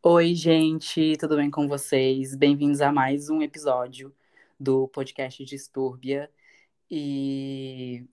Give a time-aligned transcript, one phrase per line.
[0.00, 2.36] Oi, gente, tudo bem com vocês?
[2.36, 4.14] Bem-vindos a mais um episódio
[4.58, 6.30] do podcast Distúrbia.
[6.88, 8.06] E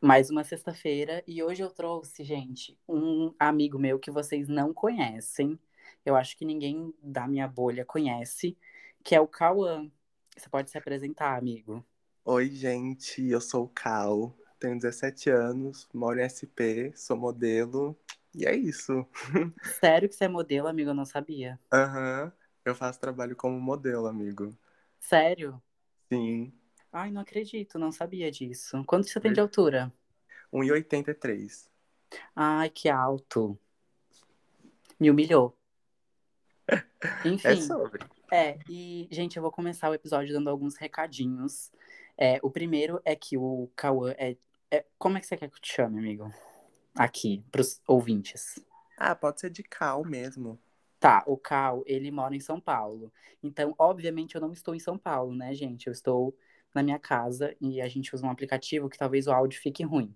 [0.00, 1.22] mais uma sexta-feira.
[1.26, 5.58] E hoje eu trouxe, gente, um amigo meu que vocês não conhecem.
[6.04, 8.56] Eu acho que ninguém da minha bolha conhece,
[9.04, 9.90] que é o Cauã.
[10.34, 11.84] Você pode se apresentar, amigo.
[12.24, 17.94] Oi, gente, eu sou o Cal, tenho 17 anos, moro em SP, sou modelo,
[18.34, 19.06] e é isso.
[19.80, 20.90] Sério que você é modelo, amigo?
[20.90, 21.58] Eu não sabia.
[21.72, 22.32] Aham,
[22.64, 24.56] eu faço trabalho como modelo, amigo.
[25.00, 25.60] Sério?
[26.12, 26.52] Sim,
[26.92, 28.84] Ai, não acredito, não sabia disso.
[28.86, 29.90] Quanto você tem de altura?
[30.52, 31.70] 1,83.
[32.36, 33.58] Ai, que alto.
[35.00, 35.56] Me humilhou.
[37.24, 38.04] É Enfim, sobre.
[38.32, 41.70] é, e, gente, eu vou começar o episódio dando alguns recadinhos.
[42.16, 44.36] É, o primeiro é que o Cauã é,
[44.70, 46.32] é- Como é que você quer que eu te chame, amigo?
[46.94, 48.58] Aqui, pros ouvintes.
[48.96, 50.58] Ah, pode ser de Cal mesmo.
[51.00, 53.12] Tá, o Cal, ele mora em São Paulo.
[53.42, 55.86] Então, obviamente, eu não estou em São Paulo, né, gente?
[55.86, 56.36] Eu estou
[56.74, 60.14] na minha casa e a gente usa um aplicativo que talvez o áudio fique ruim.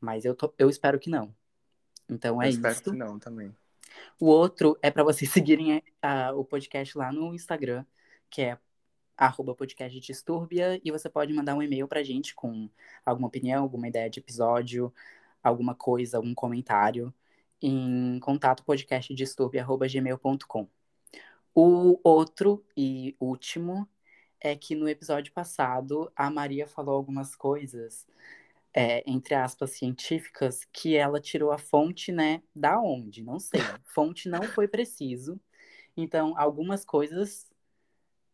[0.00, 1.34] Mas eu, tô- eu espero que não.
[2.08, 2.82] Então Eu é espero isso.
[2.84, 3.54] que não também.
[4.18, 7.84] O outro é para vocês seguirem ah, o podcast lá no Instagram,
[8.30, 8.58] que é
[9.16, 12.68] arroba podcast Distúrbia, e você pode mandar um e-mail pra gente com
[13.06, 14.92] alguma opinião, alguma ideia de episódio,
[15.44, 17.12] alguma coisa, algum comentário,
[17.60, 20.68] em contato podcastdistúrbia.gmail.com.
[21.54, 23.88] O outro e último
[24.40, 28.06] é que no episódio passado a Maria falou algumas coisas,
[28.74, 32.42] é, entre aspas, científicas, que ela tirou a fonte, né?
[32.54, 33.22] Da onde?
[33.22, 33.60] Não sei.
[33.84, 35.40] Fonte não foi preciso.
[35.96, 37.48] Então, algumas coisas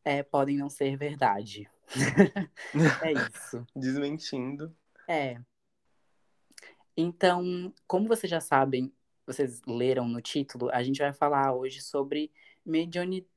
[0.05, 1.69] é, podem não ser verdade.
[3.03, 3.67] É isso.
[3.75, 4.73] Desmentindo.
[5.09, 5.41] É.
[6.97, 8.93] Então, como vocês já sabem,
[9.27, 12.31] vocês leram no título, a gente vai falar hoje sobre
[12.65, 13.31] mediunidade.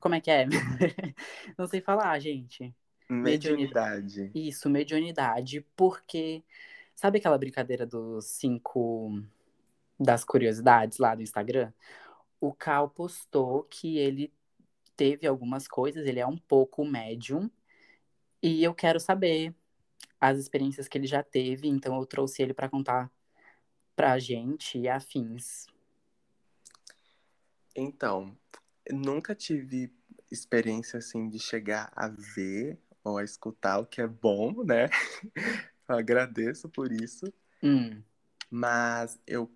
[0.00, 0.46] Como é que é?
[1.58, 2.74] Não sei falar, gente.
[3.08, 4.30] Mediunidade.
[4.34, 6.44] Isso, mediunidade, porque
[6.94, 9.22] sabe aquela brincadeira dos cinco
[9.98, 11.72] das curiosidades lá do Instagram?
[12.40, 14.32] O Cal postou que ele
[14.96, 17.50] teve algumas coisas, ele é um pouco médium,
[18.42, 19.54] e eu quero saber
[20.20, 23.10] as experiências que ele já teve, então eu trouxe ele para contar
[23.94, 25.66] pra gente e afins.
[27.74, 28.36] Então,
[28.90, 29.92] nunca tive
[30.30, 34.88] experiência assim de chegar a ver ou a escutar, o que é bom, né?
[35.88, 37.32] Eu agradeço por isso.
[37.62, 38.02] Hum,
[38.50, 39.50] mas eu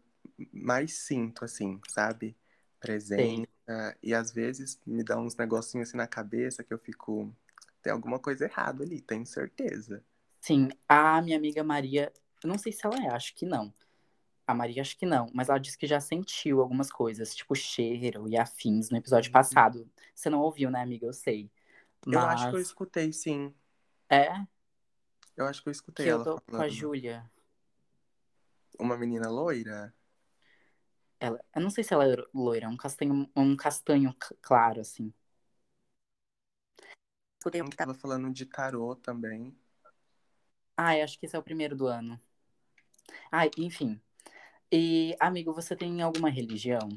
[0.52, 2.36] mais sinto, assim, sabe?
[2.80, 3.46] Presença.
[4.02, 7.34] E às vezes me dá uns negocinhos assim na cabeça que eu fico.
[7.82, 10.04] Tem alguma coisa errada ali, tenho certeza.
[10.42, 13.72] Sim, a minha amiga Maria, eu não sei se ela é, acho que não.
[14.46, 18.28] A Maria acho que não, mas ela disse que já sentiu algumas coisas, tipo cheiro
[18.28, 19.88] e afins no episódio passado.
[20.14, 21.06] Você não ouviu, né, amiga?
[21.06, 21.48] Eu sei.
[22.10, 23.54] Eu acho que eu Mas escutei, sim.
[24.10, 24.28] é
[25.36, 26.72] Eu acho que eu escutei que eu ela tô com a falando.
[26.72, 27.30] Júlia.
[28.78, 29.94] Uma menina loira?
[31.20, 35.14] Ela, eu não sei se ela é loira, é um castanho, um castanho claro, assim.
[37.38, 39.56] Escutei o Eu que tava falando de tarô também.
[40.76, 42.20] Ah, eu acho que esse é o primeiro do ano.
[43.30, 44.00] Ai, enfim.
[44.70, 46.88] E, amigo, você tem alguma religião?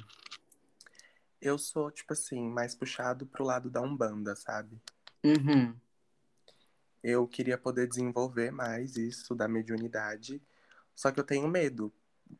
[1.42, 4.82] Eu sou, tipo assim, mais puxado pro lado da Umbanda, sabe?
[5.24, 5.76] Uhum.
[7.04, 10.42] Eu queria poder desenvolver mais isso da mediunidade,
[10.96, 11.94] só que eu tenho medo,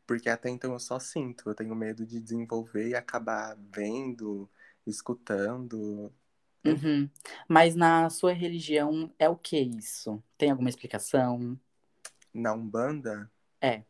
[0.06, 4.50] porque até então eu só sinto, eu tenho medo de desenvolver e acabar vendo,
[4.86, 6.12] escutando.
[6.70, 7.10] Uhum.
[7.48, 10.22] Mas na sua religião é o que isso?
[10.36, 11.58] Tem alguma explicação?
[12.32, 13.30] Na Umbanda?
[13.60, 13.82] É.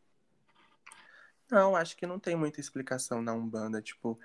[1.50, 4.18] Não, acho que não tem muita explicação na Umbanda, tipo,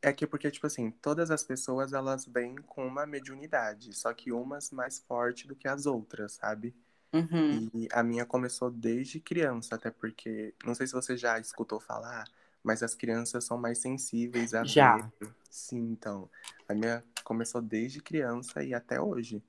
[0.00, 4.32] é que porque, tipo assim, todas as pessoas elas vêm com uma mediunidade, só que
[4.32, 6.74] umas mais forte do que as outras, sabe?
[7.12, 7.70] Uhum.
[7.74, 12.26] E a minha começou desde criança, até porque, não sei se você já escutou falar,
[12.62, 14.96] mas as crianças são mais sensíveis a Já.
[14.96, 15.34] ver.
[15.50, 16.30] Sim, então.
[16.68, 19.42] A minha começou desde criança e até hoje.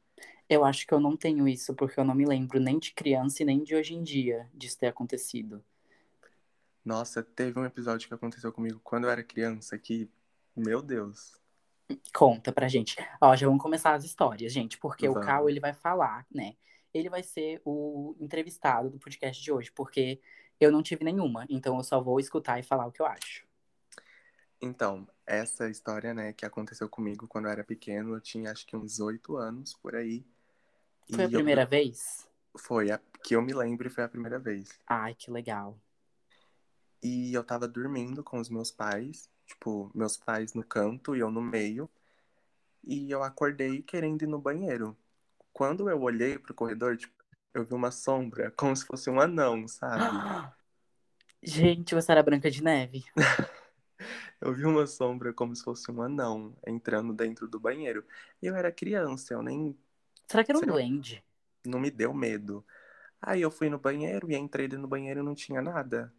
[0.49, 3.41] Eu acho que eu não tenho isso, porque eu não me lembro nem de criança
[3.41, 5.63] e nem de hoje em dia disso ter acontecido.
[6.83, 10.09] Nossa, teve um episódio que aconteceu comigo quando eu era criança que,
[10.55, 11.41] meu Deus.
[12.13, 12.95] Conta pra gente.
[13.21, 15.27] Ó, já vamos começar as histórias, gente, porque o Vamos.
[15.27, 16.55] Cal, ele vai falar, né?
[16.93, 20.19] Ele vai ser o entrevistado do podcast de hoje, porque
[20.59, 23.45] eu não tive nenhuma, então eu só vou escutar e falar o que eu acho.
[24.61, 28.75] Então, essa história, né, que aconteceu comigo quando eu era pequeno, eu tinha acho que
[28.77, 30.25] uns oito anos por aí.
[31.11, 32.27] Foi a E eu- primeira vez?
[32.57, 34.79] Foi a que eu me lembro e foi a primeira vez.
[34.87, 35.77] Ai, que legal.
[37.01, 41.29] E eu tava dormindo com os meus pais, tipo, meus pais no canto e eu
[41.29, 41.89] no meio.
[42.83, 44.95] E eu acordei querendo ir no banheiro.
[45.51, 47.22] Quando eu olhei pro corredor, tipo,
[47.53, 50.53] eu vi uma sombra, como se fosse um anão, sabe?
[51.41, 53.03] Gente, você era Branca de Neve.
[54.41, 58.03] eu vi uma sombra como se fosse um anão entrando dentro do banheiro.
[58.41, 59.77] E eu era criança, eu nem.
[60.27, 61.23] Será que era um duende?
[61.65, 62.65] Não me deu medo.
[63.21, 66.13] Aí eu fui no banheiro e entrei no banheiro e não tinha nada.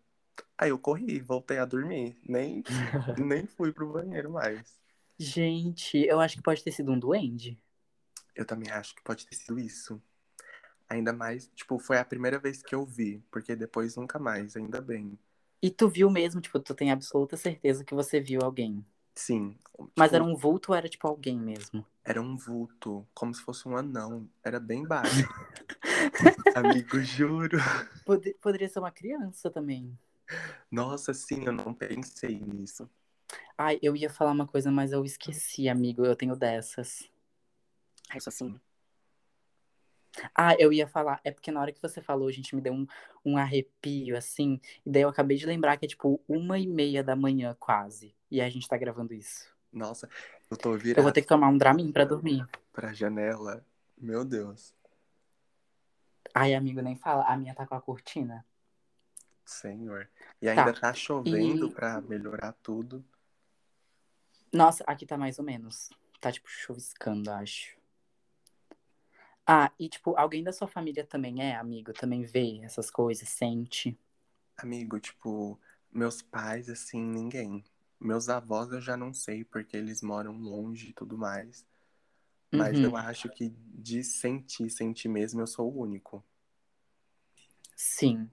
[0.56, 2.16] Aí eu corri, voltei a dormir.
[2.22, 2.62] Nem,
[3.19, 4.80] nem fui pro banheiro mais.
[5.19, 7.58] Gente, eu acho que pode ter sido um duende.
[8.34, 10.02] Eu também acho que pode ter sido isso.
[10.94, 14.81] Ainda mais, tipo, foi a primeira vez que eu vi, porque depois nunca mais, ainda
[14.81, 15.19] bem.
[15.61, 18.85] E tu viu mesmo, tipo, tu tem absoluta certeza que você viu alguém.
[19.17, 19.58] Sim.
[19.96, 21.85] Mas tipo, era um vulto ou era tipo alguém mesmo?
[22.05, 24.29] era um vulto, como se fosse um anão.
[24.44, 25.26] Era bem baixo.
[26.55, 27.58] Amigo, juro.
[28.05, 29.99] Pode- poderia ser uma criança também.
[30.70, 32.88] Nossa, sim, eu não pensei nisso.
[33.56, 36.05] Ai, eu ia falar uma coisa, mas eu esqueci, amigo.
[36.05, 37.08] Eu tenho dessas.
[38.11, 38.61] Ai, só assim.
[40.34, 41.20] Ah, eu ia falar.
[41.25, 42.87] É porque na hora que você falou, gente, me deu um,
[43.25, 44.61] um arrepio, assim.
[44.84, 48.14] E daí eu acabei de lembrar que é tipo uma e meia da manhã, quase.
[48.31, 49.52] E a gente tá gravando isso.
[49.72, 50.08] Nossa,
[50.50, 52.46] eu tô Eu vou ter que tomar um Dramin pra dormir.
[52.72, 53.64] pra janela.
[53.99, 54.72] Meu Deus.
[56.32, 57.25] Ai, amigo, nem fala.
[57.25, 58.44] A minha tá com a cortina.
[59.44, 60.08] Senhor.
[60.40, 60.81] E ainda Tá.
[60.81, 63.05] tá chovendo E- pra melhorar tudo.
[64.52, 65.90] Nossa, aqui tá mais ou menos.
[66.20, 67.76] Tá, tipo, chuviscando, acho.
[69.46, 71.93] Ah, e, tipo, alguém da sua família também é amigo?
[71.94, 73.99] Também vê essas coisas, sente?
[74.56, 75.61] Amigo, tipo,
[75.93, 77.64] meus pais, assim, ninguém.
[78.00, 81.64] Meus avós eu já não sei, porque eles moram longe e tudo mais.
[82.52, 82.85] Mas Uhum.
[82.85, 86.25] eu acho que de sentir, sentir mesmo, eu sou o único.
[87.76, 88.31] Sim.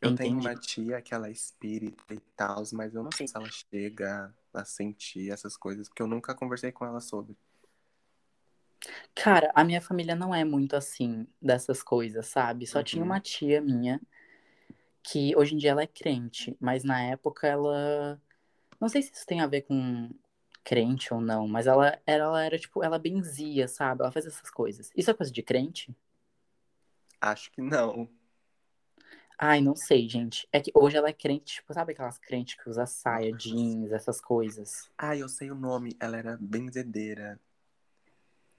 [0.00, 0.40] Eu tenho Entendi.
[0.40, 4.34] uma tia que ela é espírita e tal, mas eu não sei se ela chega
[4.52, 7.36] a sentir essas coisas, porque eu nunca conversei com ela sobre.
[9.14, 12.66] Cara, a minha família não é muito assim dessas coisas, sabe?
[12.66, 13.10] Só tinha Uhum.
[13.10, 14.00] uma tia minha
[15.02, 18.20] que hoje em dia ela é crente, mas na época ela.
[18.80, 20.10] Não sei se isso tem a ver com
[20.64, 24.02] crente ou não, mas ela, ela era tipo, ela benzia, sabe?
[24.02, 24.90] Ela fazia essas coisas.
[24.96, 25.94] Isso é coisa de crente?
[27.20, 28.10] Acho que não.
[29.38, 30.46] Ai, não sei, gente.
[30.52, 34.20] É que hoje ela é crente, tipo, sabe aquelas crentes que usa saia, jeans, essas
[34.20, 34.88] coisas?
[34.96, 35.96] Ah, eu sei o nome.
[35.98, 37.40] Ela era benzedeira.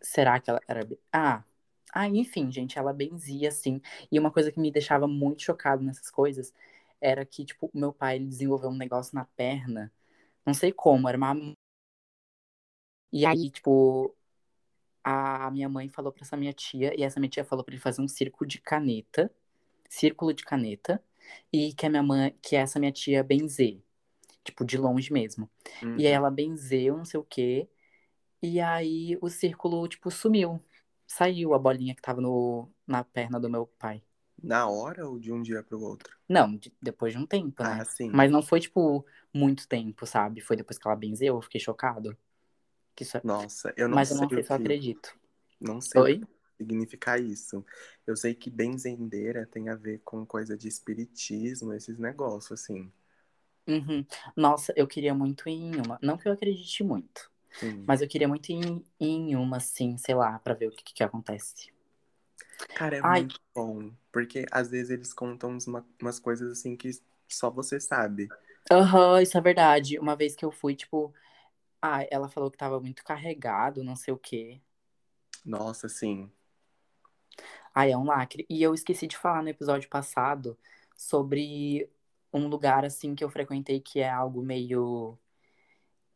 [0.02, 0.88] Será que ela era.
[1.12, 1.44] Ah.
[1.94, 3.82] Ah, enfim, gente, ela benzia, assim.
[4.12, 6.54] E uma coisa que me deixava muito chocado nessas coisas
[7.02, 9.92] era que, tipo, o meu pai ele desenvolveu um negócio na perna.
[10.46, 11.36] Não sei como, era uma.
[13.12, 14.16] E aí, tipo,
[15.04, 17.82] a minha mãe falou pra essa minha tia, e essa minha tia falou pra ele
[17.82, 19.30] fazer um círculo de caneta.
[19.90, 21.04] Círculo de caneta.
[21.52, 23.82] E que a minha mãe, que essa minha tia benzer.
[24.44, 25.50] Tipo, de longe mesmo.
[25.84, 25.98] Uhum.
[25.98, 27.68] E aí ela benzeu, não sei o quê.
[28.42, 30.64] E aí o círculo, tipo, sumiu.
[31.08, 34.04] Saiu a bolinha que tava no, na perna do meu pai.
[34.44, 36.18] Na hora ou de um dia pro outro?
[36.28, 37.80] Não, de- depois de um tempo, né?
[37.80, 38.12] Ah, sim.
[38.12, 40.42] Mas não foi, tipo, muito tempo, sabe?
[40.42, 42.18] Foi depois que ela benzeu, eu fiquei chocado.
[42.96, 45.16] Que isso é- Nossa, eu não Mas sei eu não sei se eu acredito.
[45.62, 46.20] não sei Oi?
[46.20, 46.28] que
[46.58, 47.66] significa isso.
[48.06, 52.92] Eu sei que benzendeira tem a ver com coisa de espiritismo, esses negócios, assim.
[53.68, 54.06] Uhum.
[54.36, 56.00] Nossa, eu queria muito ir em uma.
[56.02, 57.88] Não que eu acredite muito, Sim.
[57.88, 60.84] mas eu queria muito ir em, em uma, assim, sei lá, pra ver o que,
[60.94, 61.72] que acontece.
[62.74, 63.26] Cara, é Ai.
[63.26, 63.92] muito bom.
[64.12, 66.92] Porque às vezes eles contam uma- umas coisas assim que
[67.30, 68.30] só você sabe.
[68.72, 70.00] Aham, isso é verdade.
[70.00, 71.14] Uma vez que eu fui, tipo.
[71.82, 74.62] Ah, ela falou que tava muito carregado, não sei o quê.
[75.46, 76.32] Nossa, sim.
[77.74, 78.46] Ai, é um lacre.
[78.50, 80.58] E eu esqueci de falar no episódio passado
[80.96, 81.90] sobre
[82.34, 85.18] um lugar assim que eu frequentei que é algo meio.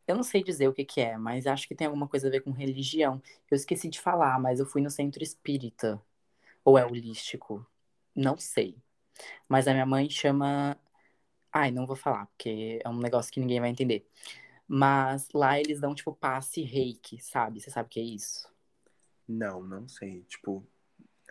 [0.08, 2.32] Eu não sei dizer o que que é, mas acho que tem alguma coisa a
[2.32, 3.22] ver com religião.
[3.50, 6.02] Eu esqueci de falar, mas eu fui no centro espírita.
[6.64, 7.66] Ou é holístico?
[8.16, 8.78] Não sei.
[9.48, 10.78] Mas a minha mãe chama.
[11.52, 14.08] Ai, não vou falar, porque é um negócio que ninguém vai entender.
[14.68, 17.62] Mas lá eles dão, tipo, passe reiki, sabe?
[17.62, 18.48] Você sabe o que é isso?
[19.28, 20.24] Não, não sei.
[20.24, 20.66] Tipo,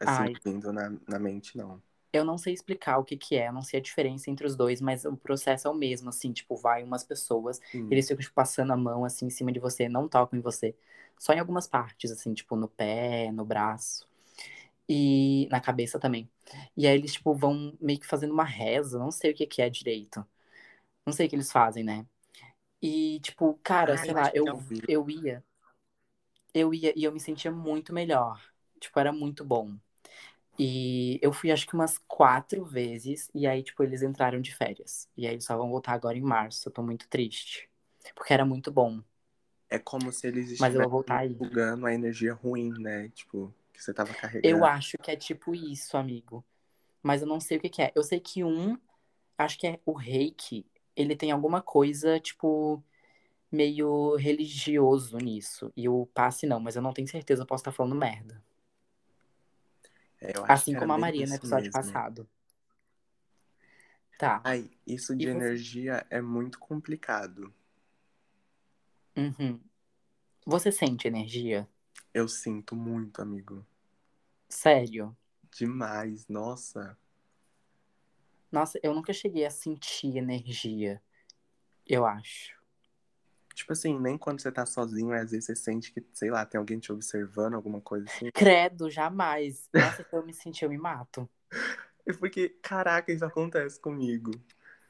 [0.01, 0.33] assim, Ai.
[0.45, 1.83] vindo na, na mente, não.
[2.19, 4.57] Eu não sei explicar o que que é, eu não sei a diferença entre os
[4.57, 7.91] dois, mas o processo é o mesmo, assim, tipo, vai umas pessoas, Hum.
[7.91, 10.77] eles ficam, tipo, passando a mão, assim, em cima de você, não tocam em você.
[11.19, 14.09] Só em algumas partes, assim, tipo, no pé, no braço.
[14.89, 16.31] E na cabeça também.
[16.77, 19.63] E aí eles, tipo, vão meio que fazendo uma reza, não sei o que que
[19.63, 20.27] é direito.
[21.07, 22.07] Não sei o que eles fazem, né?
[22.83, 25.45] E, tipo, cara, Ah, sei lá, eu, eu ia.
[26.55, 28.41] Eu ia e eu me sentia muito melhor.
[28.81, 29.77] Tipo, era muito bom.
[30.59, 35.09] E eu fui acho que umas quatro vezes, e aí, tipo, eles entraram de férias.
[35.17, 36.69] E aí eles só vão voltar agora em março.
[36.69, 37.69] Eu tô muito triste.
[38.15, 39.03] Porque era muito bom.
[39.69, 43.09] É como se eles estivessem sugando a energia ruim, né?
[43.09, 44.47] Tipo, que você tava carregando.
[44.47, 46.45] Eu acho que é tipo isso, amigo.
[47.03, 47.93] Mas eu não sei o que, que é.
[47.95, 48.79] Eu sei que um,
[49.37, 52.83] acho que é o reiki, ele tem alguma coisa, tipo,
[53.51, 55.73] meio religioso nisso.
[55.77, 58.43] E o passe não, mas eu não tenho certeza, eu posso estar falando merda.
[60.49, 61.73] Assim como a Maria no episódio mesmo.
[61.73, 62.29] passado.
[64.19, 64.41] Tá.
[64.45, 65.37] Ai, isso de E você?
[65.37, 67.53] energia é muito complicado.
[69.17, 69.61] Uhum.
[70.47, 71.69] Você sente energia?
[72.13, 73.67] Eu sinto muito, amigo.
[74.49, 75.17] Sério?
[75.57, 76.97] Demais, nossa.
[78.51, 81.03] Nossa, eu nunca cheguei a sentir energia,
[81.87, 82.55] eu acho.
[83.55, 86.59] Tipo assim, nem quando você tá sozinho, às vezes você sente que, sei lá, tem
[86.59, 88.31] alguém te observando, alguma coisa assim.
[88.33, 89.69] Credo, jamais.
[89.73, 91.29] Nossa, se eu me sentir, eu me mato.
[92.07, 94.31] É porque, caraca, isso acontece comigo.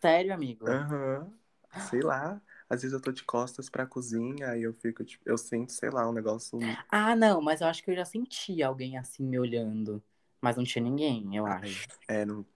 [0.00, 0.66] Sério, amigo?
[0.68, 1.32] Aham.
[1.76, 2.40] Sei lá.
[2.68, 5.90] Às vezes eu tô de costas pra cozinha, aí eu fico, tipo, eu sinto, sei
[5.90, 6.58] lá, um negócio.
[6.88, 10.02] Ah, não, mas eu acho que eu já senti alguém assim me olhando.
[10.40, 11.88] Mas não tinha ninguém, eu Ai, acho.
[12.08, 12.46] é, não.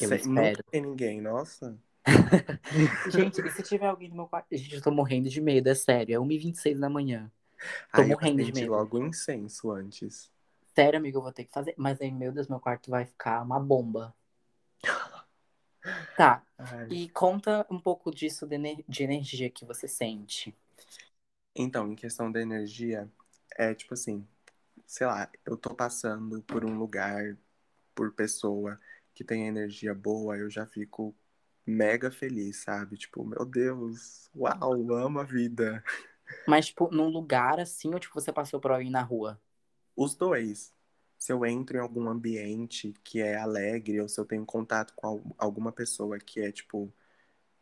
[0.00, 0.64] Eu sei, nunca espero.
[0.70, 1.78] tem ninguém, nossa.
[3.06, 4.48] Gente, e se tiver alguém no meu quarto?
[4.56, 6.14] Gente, eu tô morrendo de medo, é sério.
[6.14, 7.30] É 1h26 da manhã.
[7.92, 8.70] Tô eu morrendo de medo.
[8.70, 10.30] logo incenso antes.
[10.76, 11.74] Sério, amigo, eu vou ter que fazer.
[11.76, 14.14] Mas aí, meu Deus, meu quarto vai ficar uma bomba.
[16.16, 16.88] Tá, Ai.
[16.90, 20.54] e conta um pouco disso de, ener- de energia que você sente.
[21.54, 23.10] Então, em questão da energia,
[23.56, 24.26] é tipo assim,
[24.86, 27.36] sei lá, eu tô passando por um lugar,
[27.94, 28.80] por pessoa
[29.14, 31.14] que tem energia boa, eu já fico
[31.66, 32.96] mega feliz, sabe?
[32.96, 35.82] Tipo, meu Deus, uau, amo a vida.
[36.44, 39.40] Mas, tipo, num lugar assim, ou tipo, você passou por alguém na rua?
[39.96, 40.72] Os dois.
[41.18, 45.06] Se eu entro em algum ambiente que é alegre, ou se eu tenho contato com
[45.06, 46.92] al- alguma pessoa que é, tipo,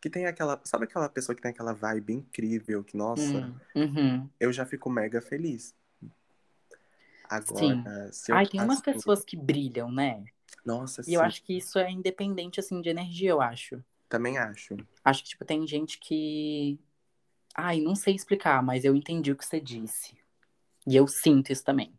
[0.01, 0.61] que tem aquela.
[0.65, 4.91] Sabe aquela pessoa que tem aquela vibe incrível, que, nossa, Hum, uhum, eu já fico
[4.91, 5.75] mega feliz.
[7.45, 7.91] sim.
[7.91, 10.25] Agora, se eu Ai, tem umas pessoas que brilham, né?
[10.65, 13.85] Nossa, E eu sim, acho que isso é independente, assim, de energia, eu acho.
[14.14, 14.76] Também acho.
[15.04, 16.78] Acho que, tipo, tem gente que.
[17.52, 20.16] Ai, não sei explicar, mas eu entendi o que você disse.
[20.87, 21.92] E eu sinto isso também.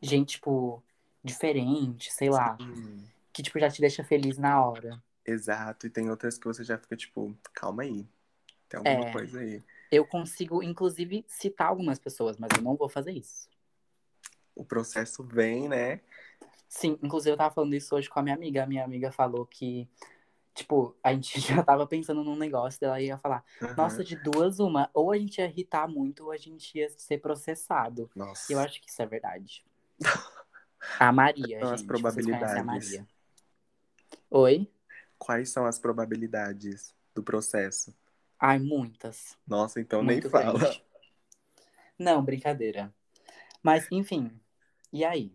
[0.00, 0.82] Gente, tipo,
[1.22, 2.56] diferente, sei lá.
[2.56, 5.00] Sim, Que, tipo, já te deixa feliz na hora.
[5.24, 5.86] exato.
[5.86, 8.04] E tem outras que você já fica, tipo, calma aí.
[8.68, 9.12] Tem alguma É.
[9.12, 9.62] coisa aí.
[9.90, 13.48] Eu consigo, inclusive, citar algumas pessoas, mas eu não vou fazer isso.
[14.54, 16.00] O processo vem, né?
[16.68, 18.64] Sim, inclusive eu tava falando isso hoje com a minha amiga.
[18.64, 19.86] A minha amiga falou que,
[20.54, 23.74] tipo, a gente já tava pensando num negócio dela ia falar, Aham.
[23.76, 27.18] nossa, de duas uma, ou a gente ia irritar muito, ou a gente ia ser
[27.18, 28.10] processado.
[28.14, 28.52] Nossa.
[28.52, 29.64] E eu acho que isso é verdade.
[30.98, 32.02] A Maria, São as gente.
[32.02, 32.64] Conhecem a probabilidades.
[32.64, 33.08] Maria.
[34.30, 34.70] Oi?
[35.18, 37.94] Quais são as probabilidades do processo?
[38.38, 39.38] Ai, muitas.
[39.46, 40.58] Nossa, então nem Muito fala.
[40.58, 40.84] grande.
[41.98, 42.92] Não, brincadeira.
[43.62, 44.30] Mas, enfim.
[44.92, 45.32] E aí?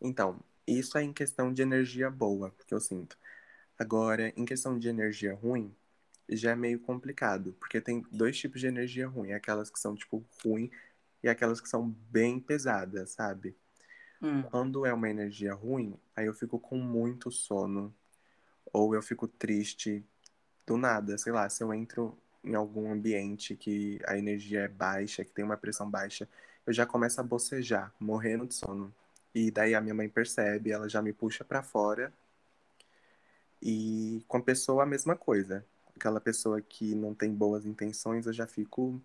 [0.00, 3.16] Então, isso é em questão de energia boa, que eu sinto.
[3.82, 5.74] Agora, em questão de energia ruim,
[6.28, 10.24] já é meio complicado, porque tem dois tipos de energia ruim, aquelas que são tipo
[10.44, 10.70] ruim
[11.22, 13.56] e aquelas que são bem pesadas, sabe?
[14.20, 17.94] Hum, Quando é uma energia ruim, aí eu fico com muito sono,
[18.72, 20.04] ou eu fico triste
[20.66, 25.24] do nada, sei lá, se eu entro em algum ambiente que a energia é baixa,
[25.24, 26.28] que tem uma pressão baixa,
[26.66, 28.94] eu já começo a bocejar, morrendo de sono.
[29.34, 32.12] E daí a minha mãe percebe, ela já me puxa pra fora.
[33.62, 35.64] E com a pessoa a mesma coisa.
[35.94, 39.00] Aquela pessoa que não tem boas intenções, eu já fico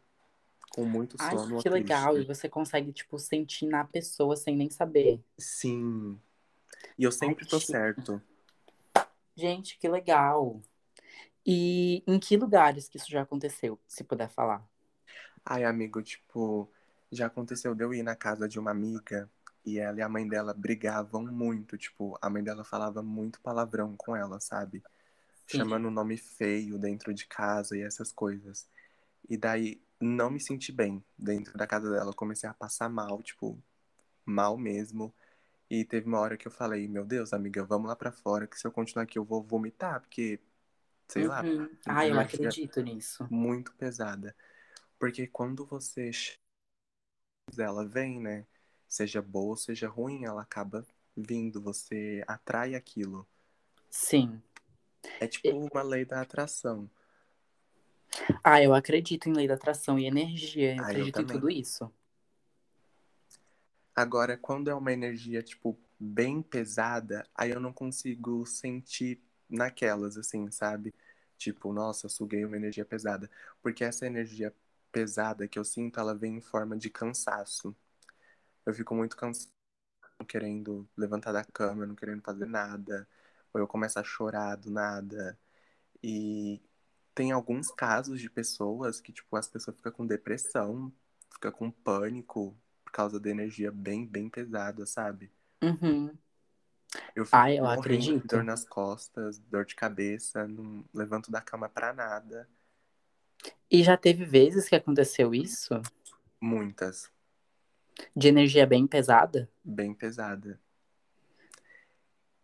[0.71, 2.17] com muito Ai, sono ou que legal.
[2.17, 5.21] E você consegue, tipo, sentir na pessoa sem nem saber.
[5.37, 6.19] Sim.
[6.97, 7.71] E eu sempre tô chique.
[7.71, 8.21] certo.
[9.35, 10.59] Gente, que legal.
[11.45, 14.67] E em que lugares que isso já aconteceu, se puder falar?
[15.45, 16.67] Ai, amigo, tipo,
[17.11, 19.29] já aconteceu de eu ir na casa de uma amiga
[19.67, 21.77] e ela e a mãe dela brigavam muito.
[21.77, 24.81] Tipo, a mãe dela falava muito palavrão com ela, sabe?
[25.45, 25.57] Sim.
[25.57, 28.67] Chamando o nome feio dentro de casa e essas coisas.
[29.29, 32.11] E daí não me senti bem dentro da casa dela.
[32.11, 33.61] Eu comecei a passar mal, tipo,
[34.25, 35.13] mal mesmo.
[35.69, 38.57] E teve uma hora que eu falei, meu Deus, amiga, vamos lá pra fora, que
[38.57, 40.39] se eu continuar aqui eu vou vomitar, porque,
[41.09, 41.69] sei lá, Uhum.
[41.87, 43.23] Ai, eu energia acredito nisso.
[43.29, 44.33] muito pesada.
[44.99, 46.11] Porque quando você
[47.57, 48.45] ela vem, né?
[48.87, 53.27] Seja boa ou seja ruim, ela acaba vindo, você atrai aquilo.
[53.89, 54.41] Sim.
[55.19, 56.89] É tipo uma lei da atração.
[58.43, 60.75] Ah, eu acredito em lei da atração e energia.
[60.75, 61.37] Eu Ah, eu acredito em também.
[61.37, 61.91] tudo isso.
[63.95, 70.51] Agora, quando é uma energia, tipo, bem pesada, aí eu não consigo sentir naquelas, assim,
[70.51, 70.93] sabe?
[71.37, 73.29] Tipo, nossa, suguei uma energia pesada.
[73.61, 74.53] Porque essa energia
[74.91, 77.75] pesada que eu sinto, ela vem em forma de cansaço.
[78.67, 79.49] Eu fico muito cansado,
[80.19, 83.07] não querendo levantar da cama, não querendo fazer nada.
[83.53, 85.39] Ou eu começo a chorar do nada.
[86.03, 86.61] E
[87.15, 90.91] tem alguns casos de pessoas que, tipo, as pessoas ficam com depressão,
[91.31, 95.31] ficam com pânico por causa da energia bem, bem pesada, sabe?
[95.63, 96.13] Uhum.
[97.15, 98.27] Eu fico Ai, eu acredito.
[98.27, 102.49] dor nas costas, dor de cabeça, não levanto da cama pra nada.
[103.71, 105.81] E já teve vezes que aconteceu isso?
[106.41, 107.09] Muitas,
[108.15, 109.49] De energia bem pesada?
[109.63, 110.59] bem pesada.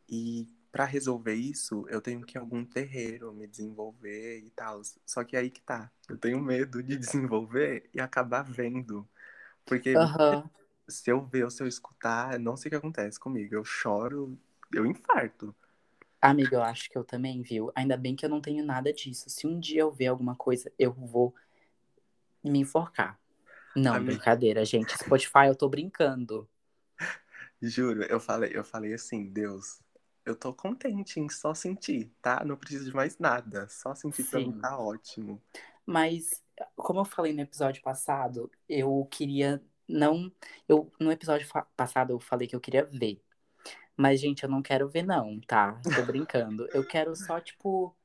[0.10, 4.82] E pra resolver isso, eu tenho que ir em algum terreiro, me desenvolver e tal.
[5.06, 5.92] Só que aí que tá.
[6.10, 9.08] Eu tenho medo de desenvolver e acabar vendo.
[9.66, 10.50] Porque Aham.
[10.88, 13.56] se eu ver ou se eu escutar, não sei o que acontece comigo.
[13.56, 14.38] Eu choro,
[14.74, 15.56] eu infarto.
[16.22, 17.72] Amiga, eu acho que eu também, viu?
[17.76, 19.30] Ainda bem que eu não tenho nada disso.
[19.30, 21.36] Se um dia eu ver alguma coisa, eu vou
[22.44, 23.20] me enforcar.
[23.76, 24.12] Não, Amiga.
[24.14, 24.98] brincadeira, gente.
[24.98, 26.48] Spotify, eu tô brincando.
[27.62, 29.82] Juro, eu falei, eu falei assim, Deus,
[30.26, 32.44] eu tô contente em só sentir, tá?
[32.46, 33.68] Não preciso de mais nada.
[33.70, 34.60] Só sentir pra mim Sim.
[34.60, 35.42] tá ótimo.
[35.86, 36.42] Mas,
[36.76, 40.32] como eu falei no episódio passado, eu queria não.
[40.68, 43.22] Eu, no episódio passado eu falei que eu queria ver.
[43.96, 45.80] Mas, gente, eu não quero ver, não, tá?
[45.96, 46.68] Tô brincando.
[46.74, 47.96] Eu quero só, tipo,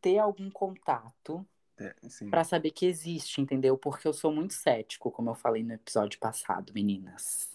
[0.00, 1.46] ter algum contato
[1.78, 1.94] É,
[2.30, 3.76] pra saber que existe, entendeu?
[3.78, 7.50] Porque eu sou muito cético, como eu falei no episódio passado, meninas.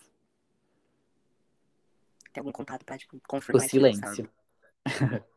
[2.32, 4.30] Tem algum contato pra, tipo, O confirmar isso, silêncio.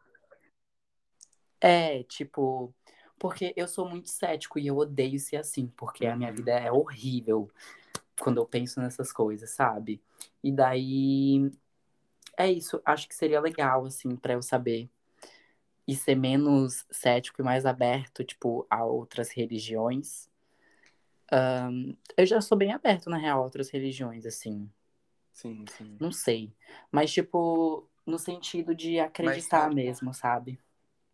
[1.59, 2.73] É, tipo,
[3.19, 6.71] porque eu sou muito cético e eu odeio ser assim, porque a minha vida é
[6.71, 7.51] horrível
[8.21, 10.01] quando eu penso nessas coisas, sabe?
[10.45, 11.51] E daí
[12.37, 14.89] é isso, acho que seria legal assim pra eu saber
[15.87, 20.29] e ser menos cético e mais aberto, tipo, a outras religiões.
[21.31, 24.71] Ahn, eu já sou bem aberto na real a outras religiões assim,
[25.33, 26.01] sim, sim.
[26.01, 26.55] não sei,
[26.91, 30.59] mas tipo no sentido de acreditar sabe- mesmo, sabe?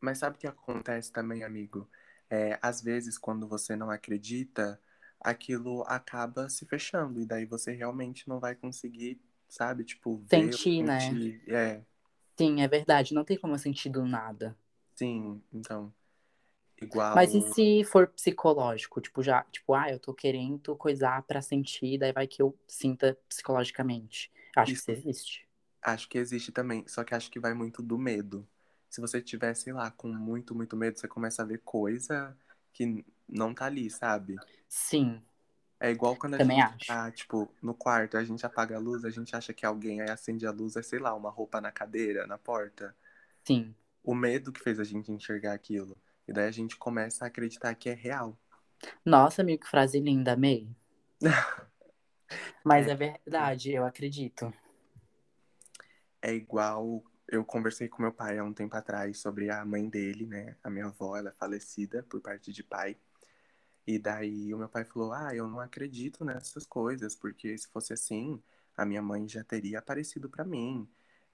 [0.00, 1.88] Mas sabe o que acontece também, amigo?
[2.28, 4.80] É, às vezes, quando você não acredita,
[5.20, 7.20] aquilo acaba se fechando.
[7.20, 9.84] E daí você realmente não vai conseguir, sabe?
[9.84, 11.20] Tipo, ver, Sentir, né?
[11.48, 11.82] É,
[12.38, 14.54] Sim, é verdade, não tem como eu sentir do nada.
[15.02, 15.42] Sim.
[15.52, 15.92] Então,
[16.82, 17.14] igual.
[17.14, 19.00] Mas e se for psicológico?
[19.00, 23.18] Tipo, já, tipo, ah, eu tô querendo coisar pra sentir, daí vai que eu sinta
[23.28, 24.30] psicologicamente.
[24.56, 24.84] Acho Isso.
[24.84, 25.48] que isso existe.
[25.82, 26.86] Acho que existe também.
[26.88, 28.48] Só que acho que vai muito do medo.
[28.88, 32.36] Se você tiver, sei lá, com muito, muito medo, você começa a ver coisa
[32.72, 34.42] que não tá ali, sabe?
[34.68, 35.22] Sim,
[35.78, 36.86] É igual quando a Também gente acho.
[36.86, 40.08] tá, tipo, no quarto, a gente apaga a luz, a gente acha que alguém aí
[40.10, 42.96] acende a luz, é, sei lá, uma roupa na cadeira, na porta.
[43.44, 43.74] sim.
[44.02, 45.96] O medo que fez a gente enxergar aquilo.
[46.26, 48.38] E daí a gente começa a acreditar que é real.
[49.04, 50.68] Nossa, amigo, que frase linda, amei.
[52.64, 52.92] Mas É.
[52.92, 54.52] é verdade, eu acredito.
[56.20, 57.02] É igual.
[57.28, 60.56] Eu conversei com meu pai há um tempo atrás sobre a mãe dele, né?
[60.62, 62.96] A minha avó, ela é falecida por parte de pai.
[63.86, 67.92] E daí o meu pai falou: Ah, eu não acredito nessas coisas, porque se fosse
[67.92, 68.40] assim,
[68.76, 70.88] a minha mãe já teria aparecido pra mim,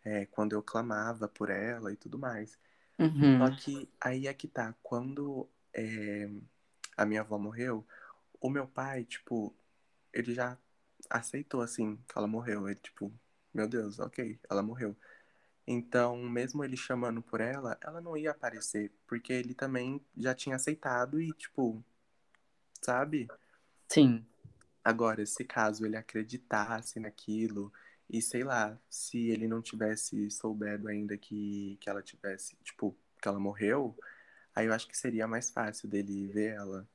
[0.05, 2.59] é, quando eu clamava por ela e tudo mais.
[2.99, 3.39] Uhum.
[3.39, 6.29] Só que aí é que tá, quando é,
[6.97, 7.87] a minha avó morreu,
[8.41, 9.55] o meu pai, tipo,
[10.13, 10.57] ele já
[11.09, 12.69] aceitou, assim, que ela morreu.
[12.69, 13.13] Ele, tipo,
[13.53, 14.97] meu Deus, ok, ela morreu.
[15.67, 20.57] Então, mesmo ele chamando por ela, ela não ia aparecer, porque ele também já tinha
[20.57, 21.85] aceitado e, tipo,
[22.81, 23.29] sabe?
[23.89, 24.25] Sim,
[24.89, 27.71] Agora, se caso ele acreditasse naquilo,
[28.11, 33.29] e sei lá, se ele não tivesse soubado ainda que, que ela tivesse, tipo, que
[33.29, 33.97] ela morreu,
[34.55, 36.89] aí eu acho que seria mais fácil dele ver ela.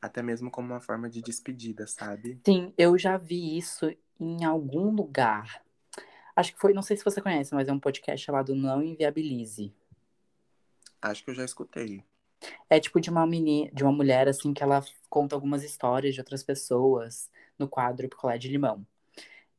[0.00, 2.40] Até mesmo como uma forma de despedida, sabe?
[2.46, 5.62] sim, eu já vi isso em algum lugar.
[6.36, 9.74] Acho que foi, não sei se você conhece, mas é um podcast chamado Não Inviabilize.
[11.02, 12.04] Acho que eu já escutei.
[12.70, 16.20] É tipo de uma menina, de uma mulher assim que ela conta algumas histórias de
[16.20, 18.86] outras pessoas no quadro Picolé de Limão.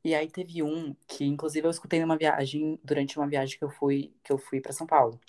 [0.04, 3.70] E aí teve um que inclusive eu escutei numa viagem, durante uma viagem que eu
[3.70, 5.20] fui, que eu fui para São Paulo.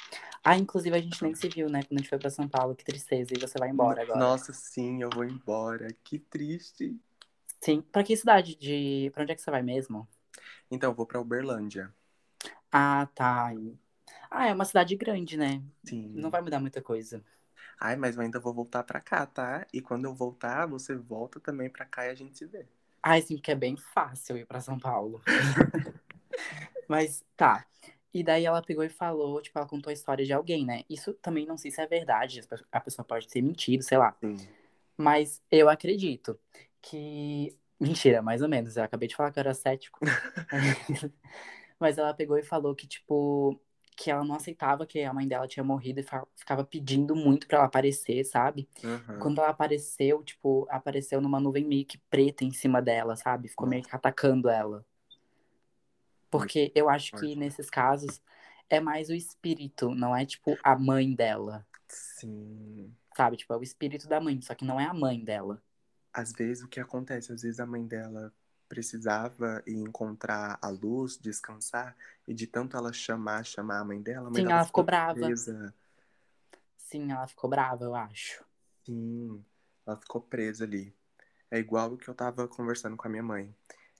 [0.44, 2.74] Ah, inclusive a gente nem se viu, né, quando a gente foi para São Paulo,
[2.74, 4.20] que tristeza, e você vai embora agora.
[4.20, 5.88] Nossa, sim, eu vou embora.
[6.04, 6.98] Que triste.
[7.61, 10.09] Sim, para que cidade de, para onde é que você vai mesmo?
[10.70, 11.92] Então, eu vou pra Uberlândia.
[12.72, 13.52] Ah, tá.
[14.30, 15.62] Ah, é uma cidade grande, né?
[15.85, 16.12] Sim.
[16.14, 17.22] Não vai mudar muita coisa.
[17.78, 19.66] Ai, mas eu ainda vou voltar pra cá, tá?
[19.72, 22.66] E quando eu voltar, você volta também pra cá e a gente se vê.
[23.03, 25.23] Ai, sim, porque é bem fácil ir para São Paulo.
[26.89, 27.67] Mas tá.
[28.13, 30.83] E daí ela pegou e falou, tipo, ela contou a história de alguém, né?
[30.91, 32.41] Isso também não sei se é verdade,
[32.73, 34.17] a pessoa pode ter mentido, sei lá.
[34.21, 34.37] Sim.
[34.97, 36.39] Mas eu acredito
[36.83, 37.57] que.
[37.79, 38.77] Mentira, mais ou menos.
[38.77, 40.01] Eu acabei de falar que eu era cético.
[41.81, 43.59] Mas ela pegou e falou que, tipo,
[44.01, 47.59] que ela não aceitava que a mãe dela tinha morrido e ficava pedindo muito pra
[47.59, 48.67] ela aparecer, sabe?
[48.83, 49.19] Aham.
[49.19, 53.49] Quando ela apareceu, tipo, apareceu numa nuvem meio que preta em cima dela, sabe?
[53.49, 54.87] Ficou meio que atacando ela.
[56.31, 58.23] Porque eu acho que nesses casos
[58.71, 62.95] é mais o espírito, não é tipo a mãe dela, Sim.
[63.15, 63.37] sabe?
[63.37, 65.63] Tipo, é o espírito da mãe, só que não é a mãe dela.
[66.11, 68.33] Às vezes o que acontece, às vezes a mãe dela
[68.70, 74.28] precisava ir encontrar a luz, descansar, e de tanto ela chamar, chamar a mãe dela,
[74.28, 75.18] a mãe Sim, dela ela ficou brava.
[75.18, 75.74] presa.
[76.78, 78.44] Sim, ela ficou brava, eu acho.
[78.87, 79.44] Sim,
[79.85, 80.94] ela ficou presa ali.
[81.50, 83.52] É igual o que eu tava conversando com a minha mãe.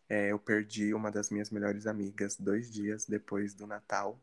[0.09, 4.21] É, eu perdi uma das minhas melhores amigas dois dias depois do Natal.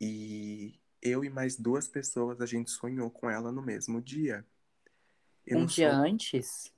[0.00, 4.46] E eu e mais duas pessoas, a gente sonhou com ela no mesmo dia.
[5.44, 6.72] E um dia antes?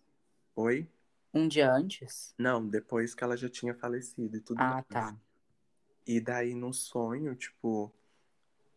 [0.57, 0.89] Oi?
[1.35, 2.35] Um dia antes?
[2.39, 4.87] Não, depois que ela já tinha falecido e tudo Ah, mais.
[4.89, 5.17] tá.
[6.07, 7.93] E daí no sonho, tipo,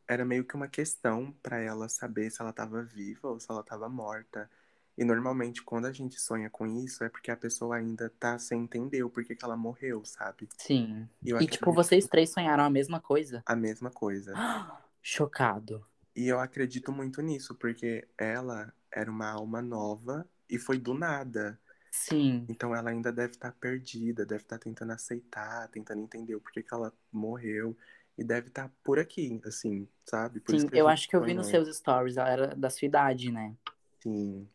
[0.08, 3.63] era meio que uma questão pra ela saber se ela tava viva ou se ela
[3.63, 4.50] tava morta.
[4.98, 8.63] E normalmente quando a gente sonha com isso é porque a pessoa ainda tá sem
[8.63, 10.48] entender o porquê que ela morreu, sabe?
[10.58, 11.08] Sim.
[11.24, 13.44] E eu E, tipo, acredito vocês três sonharam a mesma coisa?
[13.46, 14.34] a mesma coisa.
[15.02, 15.86] Chocado.
[16.15, 21.60] E eu acredito muito nisso, porque ela era uma alma nova e foi do nada.
[21.95, 22.45] Sim.
[22.49, 26.73] Então ela ainda deve estar perdida, deve estar tentando aceitar, tentando entender o porquê que
[26.73, 27.75] ela morreu.
[28.17, 30.39] E deve estar por aqui, assim, sabe?
[30.41, 33.31] Por Sim, eu acho que eu vi nos seus stories, ela era da sua idade,
[33.31, 33.55] né?
[34.01, 34.47] Sim,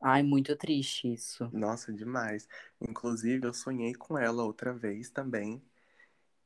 [0.00, 1.48] Ai, muito triste isso.
[1.52, 2.46] nossa, demais.
[2.80, 5.62] Inclusive, eu sonhei com ela outra vez também.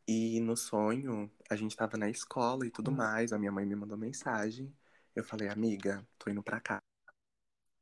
[0.07, 3.33] E no sonho, a gente tava na escola e tudo mais.
[3.33, 4.73] A minha mãe me mandou mensagem.
[5.15, 6.83] Eu falei, amiga, tô indo pra casa.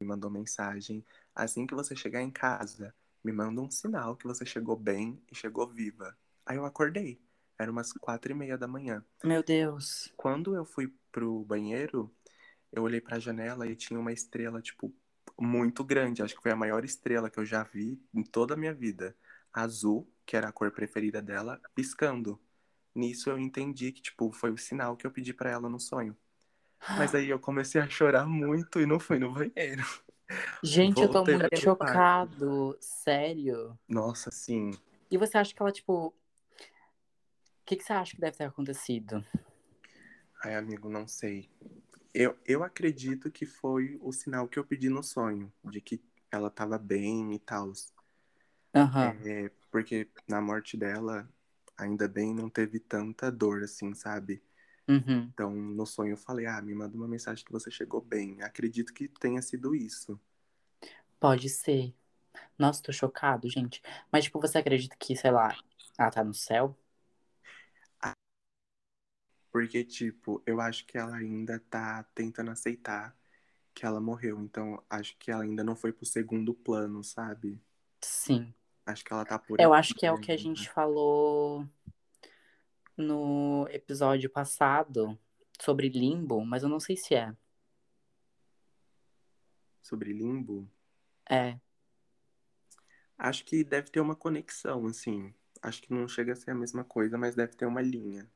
[0.00, 1.04] Me mandou mensagem.
[1.36, 5.34] Assim que você chegar em casa, me manda um sinal que você chegou bem e
[5.34, 6.16] chegou viva.
[6.46, 7.20] Aí eu acordei.
[7.58, 9.04] Era umas quatro e meia da manhã.
[9.22, 10.10] Meu Deus.
[10.16, 12.10] Quando eu fui pro banheiro,
[12.72, 14.94] eu olhei pra janela e tinha uma estrela, tipo,
[15.38, 16.22] muito grande.
[16.22, 19.14] Acho que foi a maior estrela que eu já vi em toda a minha vida.
[19.52, 22.40] Azul, que era a cor preferida dela, piscando.
[22.94, 26.16] Nisso eu entendi que, tipo, foi o sinal que eu pedi pra ela no sonho.
[26.96, 29.84] Mas aí eu comecei a chorar muito e não fui no banheiro.
[30.62, 32.76] Gente, eu tô Voltei muito pro chocado.
[32.80, 33.78] Sério.
[33.88, 34.72] Nossa, sim.
[35.10, 36.08] E você acha que ela, tipo.
[36.08, 36.14] O
[37.64, 39.24] que, que você acha que deve ter acontecido?
[40.44, 41.48] Ai, amigo, não sei.
[42.14, 46.50] Eu, eu acredito que foi o sinal que eu pedi no sonho, de que ela
[46.50, 47.72] tava bem e tal.
[48.74, 49.16] Aham.
[49.24, 51.28] É, porque na morte dela,
[51.76, 54.42] ainda bem, não teve tanta dor assim, sabe?
[54.88, 55.28] Uhum.
[55.32, 58.42] Então, no sonho eu falei, ah, me manda uma mensagem que você chegou bem.
[58.42, 60.18] Acredito que tenha sido isso.
[61.18, 61.94] Pode ser.
[62.58, 63.82] Nossa, tô chocado, gente.
[64.10, 65.56] Mas, tipo, você acredita que, sei lá,
[65.98, 66.76] ela tá no céu?
[69.50, 73.16] Porque, tipo, eu acho que ela ainda tá tentando aceitar
[73.74, 74.38] que ela morreu.
[74.40, 77.58] Então, acho que ela ainda não foi pro segundo plano, sabe?
[78.02, 78.54] Sim.
[78.84, 81.66] Acho que ela tá por Eu acho que é o que a gente falou
[82.96, 85.18] no episódio passado
[85.60, 87.34] sobre limbo, mas eu não sei se é.
[89.82, 90.68] Sobre limbo.
[91.28, 91.58] É.
[93.18, 95.32] Acho que deve ter uma conexão, assim.
[95.62, 98.28] Acho que não chega a ser a mesma coisa, mas deve ter uma linha.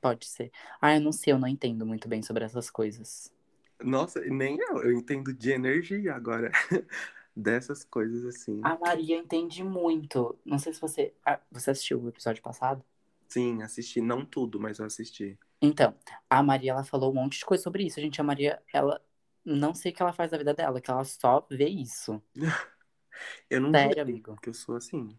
[0.00, 0.50] Pode ser.
[0.80, 3.32] Ah, eu não sei, eu não entendo muito bem sobre essas coisas.
[3.80, 4.82] Nossa, nem eu.
[4.82, 6.50] Eu entendo de energia agora.
[7.34, 8.60] Dessas coisas assim.
[8.62, 10.38] A Maria entende muito.
[10.44, 11.14] Não sei se você.
[11.24, 12.84] ah, você assistiu o episódio passado?
[13.32, 14.00] Sim, assisti.
[14.02, 15.38] Não tudo, mas eu assisti.
[15.60, 15.96] Então,
[16.28, 18.00] a Maria, ela falou um monte de coisa sobre isso.
[18.00, 19.00] Gente, a Maria, ela.
[19.44, 22.22] Não sei o que ela faz da vida dela, que ela só vê isso.
[23.50, 24.34] Eu não Sério, julgo, amigo.
[24.34, 25.16] porque eu sou assim.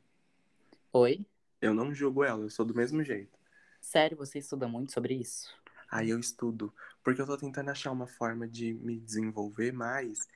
[0.94, 1.26] Oi?
[1.60, 3.40] Eu não julgo ela, eu sou do mesmo jeito.
[3.82, 5.48] Sério, você estuda muito sobre isso?
[5.90, 6.74] Aí eu estudo,
[7.04, 10.28] porque eu tô tentando achar uma forma de me desenvolver mais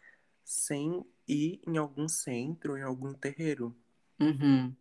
[0.46, 3.76] sem ir em algum centro, em algum terreiro.
[4.20, 4.76] Uhum.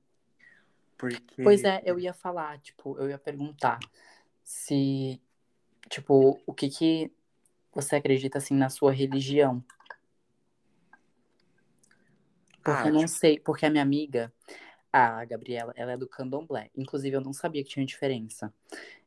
[0.96, 1.42] Porque.
[1.42, 3.78] Pois é, eu ia falar, tipo, eu ia perguntar
[4.42, 5.20] se,
[5.88, 7.12] tipo, o que que
[7.72, 9.62] você acredita, assim, na sua religião?
[12.62, 14.32] Porque Ah, eu não tipo, sei, porque a minha amiga,
[14.92, 16.70] a Gabriela, ela é do candomblé.
[16.76, 18.52] Inclusive, eu não sabia que tinha diferença.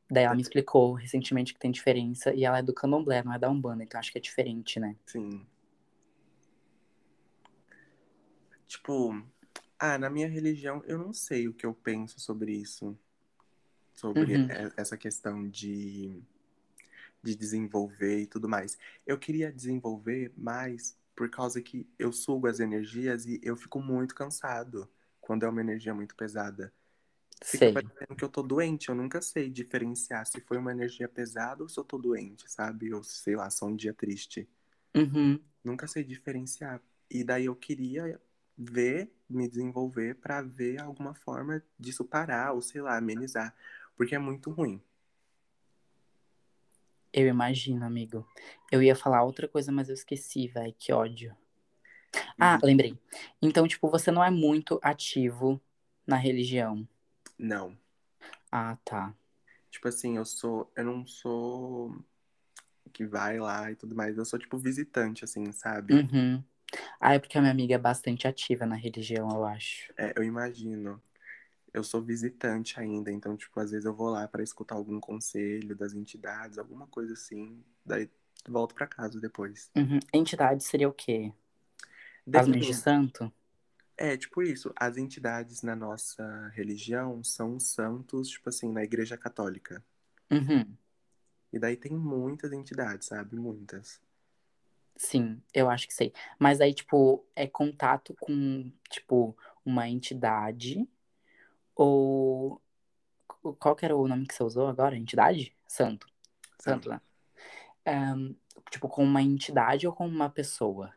[0.10, 3.38] Daí ela me explicou recentemente que tem diferença e ela é do candomblé, não é
[3.40, 4.96] da Umbanda, então acho que é diferente, né?
[5.06, 5.46] Sim.
[8.68, 9.22] Tipo,
[9.80, 12.98] ah, na minha religião eu não sei o que eu penso sobre isso.
[13.94, 14.50] sobre Uhum.
[14.50, 16.22] e- essa questão de,
[17.24, 18.78] de desenvolver e tudo mais.
[19.06, 24.16] Eu queria desenvolver mais por causa que eu sugo as energias e eu fico muito
[24.16, 24.90] cansado
[25.20, 26.74] quando é uma energia muito pesada.
[27.52, 27.72] Fica Sei.
[27.72, 31.70] parecendo que eu tô doente, eu nunca sei diferenciar se foi uma energia pesada ou
[31.70, 32.94] se eu tô doente, sabe?
[32.94, 34.50] Ou sei lá, só um dia triste.
[34.96, 35.44] Uhum.
[35.64, 36.82] Nunca sei diferenciar.
[37.10, 38.22] E daí eu queria
[38.60, 43.56] ver, me desenvolver pra ver alguma forma disso parar, ou sei lá, amenizar.
[43.96, 44.82] Porque é muito ruim.
[47.14, 48.28] Eu imagino, amigo.
[48.72, 50.76] Eu ia falar outra coisa, mas eu esqueci, velho.
[50.78, 51.36] Que ódio.
[52.38, 52.98] Ah, lembrei.
[53.42, 55.60] Então, tipo, você não é muito ativo
[56.06, 56.88] na religião.
[57.38, 57.78] Não.
[58.52, 59.14] Ah, tá.
[59.72, 60.72] Tipo assim, eu sou.
[60.76, 61.96] Eu não sou
[62.92, 64.18] que vai lá e tudo mais.
[64.18, 65.94] Eu sou tipo visitante, assim, sabe?
[65.94, 66.44] Uhum.
[67.00, 69.92] Ah, é porque a minha amiga é bastante ativa na religião, eu acho.
[69.98, 71.02] É, eu imagino.
[71.74, 75.76] Eu sou visitante ainda, então, tipo, às vezes eu vou lá pra escutar algum conselho
[75.76, 77.64] das entidades, alguma coisa assim.
[77.86, 78.10] Daí
[78.48, 79.70] volto pra casa depois.
[79.76, 80.00] Uhum.
[80.14, 81.32] Entidade seria o quê?
[82.34, 82.74] As mães de Depende.
[82.74, 83.34] santo?
[83.98, 84.72] É, tipo isso.
[84.76, 89.84] As entidades na nossa religião são os santos, tipo assim, na Igreja Católica.
[90.32, 90.76] Uhum.
[91.52, 93.36] E daí tem muitas entidades, sabe?
[93.36, 94.00] Muitas.
[95.00, 96.12] Sim, eu acho que sei.
[96.38, 99.36] Mas aí, tipo, é contato com, tipo,
[99.66, 100.86] uma entidade
[101.74, 102.62] ou...
[103.58, 104.98] Qual que era o nome que você usou agora?
[104.98, 105.56] Entidade?
[105.66, 106.06] Santo.
[106.60, 107.00] Santo, né?
[107.86, 108.36] Ahn,
[108.70, 110.94] tipo, com uma entidade ou com uma pessoa?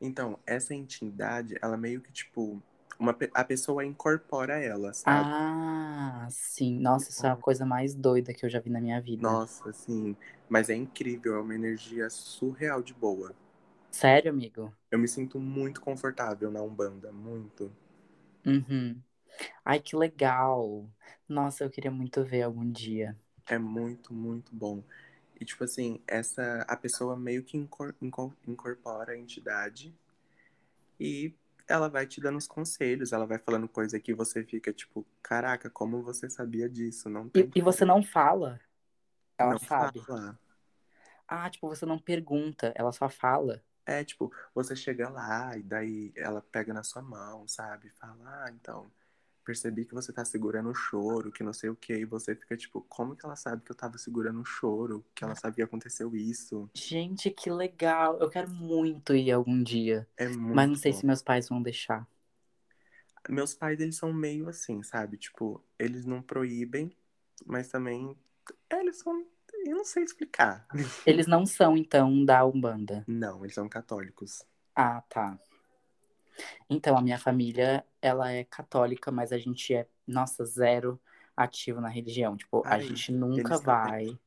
[0.00, 2.62] Então, essa entidade, ela meio que, tipo,
[3.02, 5.28] uma, a pessoa incorpora ela, sabe?
[5.34, 6.78] Ah, sim.
[6.80, 9.22] Nossa, isso é a coisa mais doida que eu já vi na minha vida.
[9.22, 10.14] Nossa, assim.
[10.50, 13.34] Mas é incrível, é uma energia surreal de boa.
[13.90, 14.76] Sério, amigo?
[14.92, 17.72] Eu me sinto muito confortável na Umbanda, muito.
[18.46, 19.02] Uhum.
[19.64, 20.88] Ai, que legal.
[21.28, 23.18] Nossa, eu queria muito ver algum dia.
[23.46, 24.82] É muito, muito bom.
[25.40, 29.94] E, tipo assim, essa, a pessoa meio que incor- incor- incorpora a entidade
[30.98, 31.34] e
[31.68, 35.70] ela vai te dando os conselhos, ela vai falando coisa que você fica, tipo, caraca,
[35.70, 37.08] como você sabia disso?
[37.08, 38.60] Não E, e você não fala?
[39.38, 40.00] Ela não sabe?
[40.00, 40.38] fala.
[41.26, 43.62] Ah, tipo, você não pergunta, ela só fala.
[43.84, 47.90] É, tipo, você chega lá e daí ela pega na sua mão, sabe?
[47.90, 48.90] Fala, ah, então,
[49.44, 52.56] percebi que você tá segurando o choro, que não sei o que, e você fica
[52.56, 55.04] tipo, como que ela sabe que eu tava segurando o choro?
[55.14, 56.70] Que ela sabe que aconteceu isso?
[56.74, 58.18] Gente, que legal.
[58.20, 60.06] Eu quero muito ir algum dia.
[60.16, 60.98] É muito Mas não sei bom.
[60.98, 62.06] se meus pais vão deixar.
[63.28, 65.16] Meus pais, eles são meio assim, sabe?
[65.16, 66.90] Tipo, eles não proíbem,
[67.46, 68.16] mas também,
[68.68, 69.24] é, eles são,
[69.64, 70.66] eu não sei explicar.
[71.06, 73.04] Eles não são, então, da Umbanda.
[73.06, 74.44] Não, eles são católicos.
[74.74, 75.38] Ah, tá.
[76.68, 81.00] Então, a minha família, ela é católica, mas a gente é, nossa, zero
[81.36, 82.36] ativo na religião.
[82.36, 84.18] Tipo, a Ai, gente nunca vai.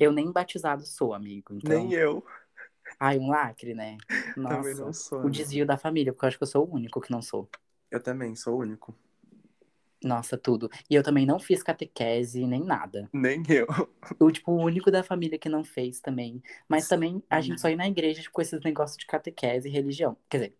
[0.00, 1.54] Eu nem batizado sou, amigo.
[1.54, 2.24] Então, Nem eu
[2.98, 4.02] ai, um lacre, né?
[4.46, 5.20] também não Nossa, sou.
[5.22, 5.30] o amigo.
[5.30, 7.50] desvio da família, porque eu acho que eu sou o único que não sou.
[7.90, 8.96] Eu também sou o único.
[10.02, 10.70] Nossa, tudo.
[10.88, 13.10] E eu também não fiz catequese nem nada.
[13.12, 13.66] Nem eu.
[14.18, 16.42] Eu, tipo, o único da família que não fez também.
[16.68, 19.70] Mas também a gente só ia na igreja tipo, com esses negócios de catequese e
[19.72, 20.16] religião.
[20.28, 20.58] Quer dizer,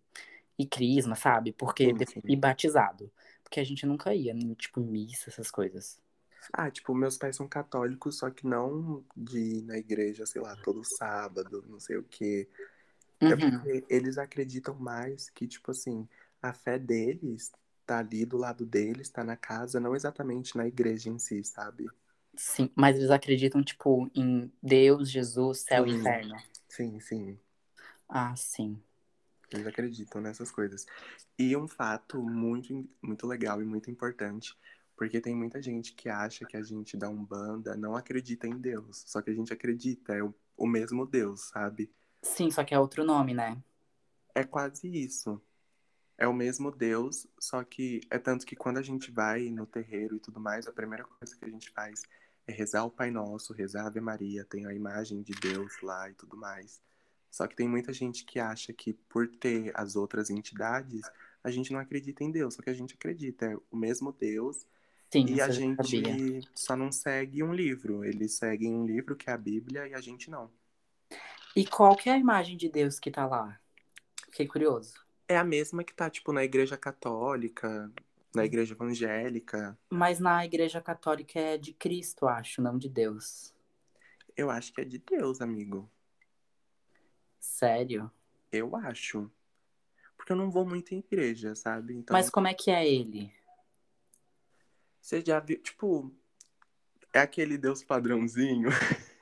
[0.59, 1.53] e crisma, sabe?
[1.53, 2.23] Porque Sim, sim.
[2.29, 3.13] e batizado.
[3.43, 6.01] Porque a gente nunca ia, em, tipo, missa, essas coisas.
[6.53, 10.57] Ah, tipo, meus pais são católicos, só que não de ir na igreja, sei lá,
[10.57, 12.49] todo sábado, não sei o quê.
[13.29, 13.61] É Uhum.
[13.61, 16.09] porque eles acreditam mais que, tipo assim,
[16.43, 17.53] a fé deles
[17.87, 21.93] tá ali do lado deles, tá na casa, não exatamente na igreja em si, sabe?
[22.37, 25.91] Sim, mas eles acreditam, tipo, em Deus, Jesus, céu e Sim.
[25.91, 26.43] inferno.
[26.69, 27.39] Sim, sim.
[28.09, 28.83] Ah, sim.
[29.53, 30.87] Eles acreditam nessas coisas.
[31.39, 34.57] E um fato muito, muito legal e muito importante,
[34.97, 39.05] porque tem muita gente que acha que a gente da Umbanda não acredita em Deus.
[39.07, 41.91] Só que a gente acredita, é o, o mesmo Deus, sabe?
[42.23, 43.63] Sim, só que é outro nome, né?
[44.35, 45.41] É quase isso.
[46.19, 50.17] É o mesmo Deus, só que é tanto que quando a gente vai no terreiro
[50.17, 52.03] e tudo mais, a primeira coisa que a gente faz
[52.47, 56.09] é rezar o Pai Nosso, rezar a Ave Maria, tem a imagem de Deus lá
[56.09, 56.81] e tudo mais.
[57.37, 61.03] Só que tem muita gente que acha que por ter as outras entidades,
[61.45, 64.67] a gente não acredita em Deus, só que a gente acredita, é o mesmo Deus
[65.13, 66.15] Sim, e a já sabia.
[66.15, 68.03] gente só não segue um livro.
[68.03, 70.51] Eles seguem um livro que é a Bíblia e a gente não.
[71.55, 73.61] E qual que é a imagem de Deus que tá lá?
[74.31, 74.95] Fiquei curioso.
[75.29, 77.93] É a mesma que tá, tipo, na igreja católica,
[78.35, 79.79] na igreja evangélica.
[79.91, 83.53] Mas na igreja católica é de Cristo, acho, não de Deus.
[84.35, 85.87] Eu acho que é de Deus, amigo.
[87.41, 88.11] Sério?
[88.51, 89.31] Eu acho.
[90.17, 91.95] Porque eu não vou muito em igreja, sabe?
[91.95, 93.33] Então, Mas como é que é ele?
[95.01, 96.13] você já viu, tipo,
[97.13, 98.69] É aquele Deus padrãozinho.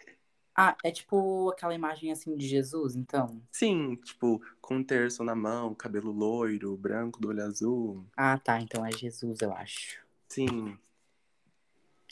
[0.57, 3.43] Ah, é tipo aquela imagem assim de Jesus, então?
[3.51, 8.07] Sim, tipo, com um terço na mão, cabelo loiro, branco, do olho azul.
[8.17, 9.99] Ah, tá, então é Jesus, eu acho.
[10.29, 10.79] Sim.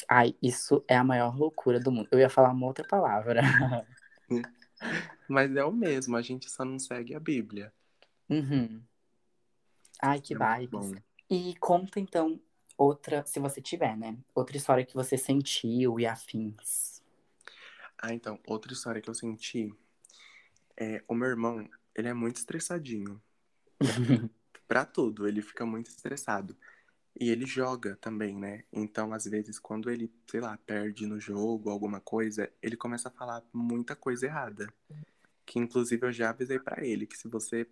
[0.08, 2.08] Ai, isso é a maior loucura do mundo.
[2.10, 3.42] Eu ia falar uma outra palavra.
[5.32, 7.72] Mas é o mesmo, a gente só não segue a Bíblia.
[8.28, 8.82] Uhum.
[10.00, 10.92] Ai, que É bom.
[11.30, 12.38] E conta então
[12.76, 14.18] outra, se você tiver, né?
[14.34, 17.02] Outra história que você sentiu e afins.
[17.96, 19.74] Ah, então, outra história que eu senti
[20.76, 23.18] é o meu irmão, ele é muito estressadinho.
[24.68, 26.54] Pra tudo, ele fica muito estressado.
[27.18, 28.64] E ele joga também, né?
[28.70, 33.12] Então, às vezes, quando ele, sei lá, perde no jogo alguma coisa, ele começa a
[33.12, 34.72] falar muita coisa errada.
[35.46, 37.66] Que inclusive eu já avisei pra ele que se você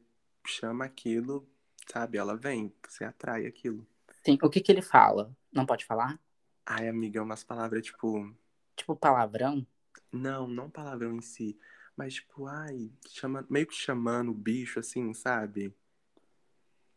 [0.46, 1.48] chama aquilo,
[1.90, 3.86] sabe, ela vem, você atrai aquilo.
[4.24, 5.34] Sim, o que que ele fala?
[5.52, 6.18] Não pode falar?
[6.66, 8.34] Ai, amiga, é umas palavras tipo,
[8.76, 9.66] Tipo palavrão?
[10.12, 11.58] não, não palavrão em si,
[11.96, 15.74] mas tipo, ai, chama, meio que chamando o bicho assim, sabe?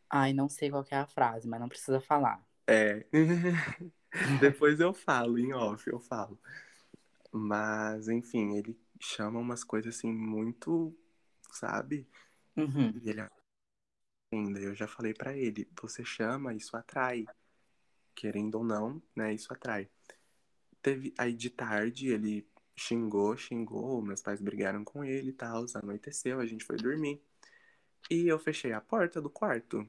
[0.10, 2.44] Ai, não sei qual que é a frase, mas não precisa falar.
[2.68, 3.06] É.
[4.40, 6.40] Depois eu falo, em off, eu falo.
[7.32, 10.96] Mas, enfim, ele chama umas coisas assim muito,
[11.52, 12.08] sabe?
[12.56, 12.94] Uhum.
[13.04, 13.28] E ele
[14.32, 17.26] ainda, eu já falei pra ele, você chama, isso atrai.
[18.16, 19.90] Querendo ou não, né, isso atrai.
[20.82, 26.40] Teve aí de tarde, ele xingou, xingou, meus pais brigaram com ele e tal, anoiteceu,
[26.40, 27.22] a gente foi dormir.
[28.10, 29.88] E eu fechei a porta do quarto,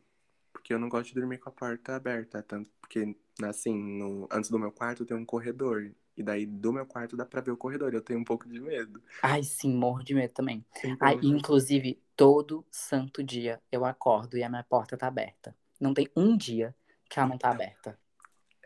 [0.52, 4.50] porque eu não gosto de dormir com a porta aberta, tanto porque assim, no, antes
[4.50, 5.94] do meu quarto tem um corredor.
[6.16, 7.92] E daí do meu quarto dá pra ver o corredor.
[7.92, 9.02] Eu tenho um pouco de medo.
[9.22, 10.64] Ai, sim, morro de medo também.
[10.78, 15.56] Então, Ai, inclusive, todo santo dia eu acordo e a minha porta tá aberta.
[15.80, 16.74] Não tem um dia
[17.10, 17.54] que ela não tá Então.
[17.64, 17.98] aberta.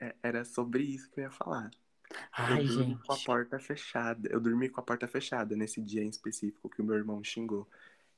[0.01, 1.71] é- era sobre isso que eu ia falar.
[2.33, 3.03] Ai, eu gente.
[3.07, 4.29] com a porta fechada.
[4.31, 7.67] Eu dormi com a porta fechada nesse dia em específico que o meu irmão xingou.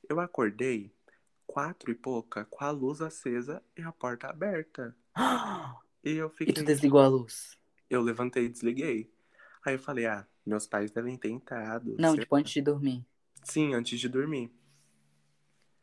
[0.07, 0.91] Eu acordei
[1.47, 4.95] quatro e pouca com a luz acesa e a porta aberta.
[6.03, 6.53] E eu E fiquei.
[6.53, 7.57] tu desligou a luz?
[7.89, 9.11] Eu levantei e desliguei.
[9.63, 11.95] Aí eu falei, ah, meus pais devem ter entrado.
[11.99, 13.05] Não, tipo, antes de dormir.
[13.43, 14.51] Sim, antes de dormir.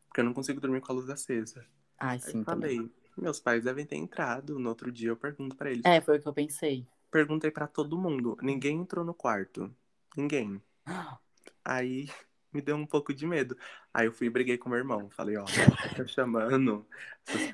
[0.07, 1.65] Porque eu não consigo dormir com a luz acesa.
[1.97, 2.77] Ai, Aí sim, também.
[2.77, 4.59] falei, meus pais devem ter entrado.
[4.59, 5.85] No outro dia eu pergunto pra eles.
[5.85, 6.87] É, foi o que eu pensei.
[7.11, 8.37] Perguntei pra todo mundo.
[8.41, 9.73] Ninguém entrou no quarto.
[10.15, 10.61] Ninguém.
[11.63, 12.09] Aí
[12.53, 13.57] me deu um pouco de medo.
[13.93, 15.09] Aí eu fui e briguei com meu irmão.
[15.11, 16.87] Falei, ó, não fica chamando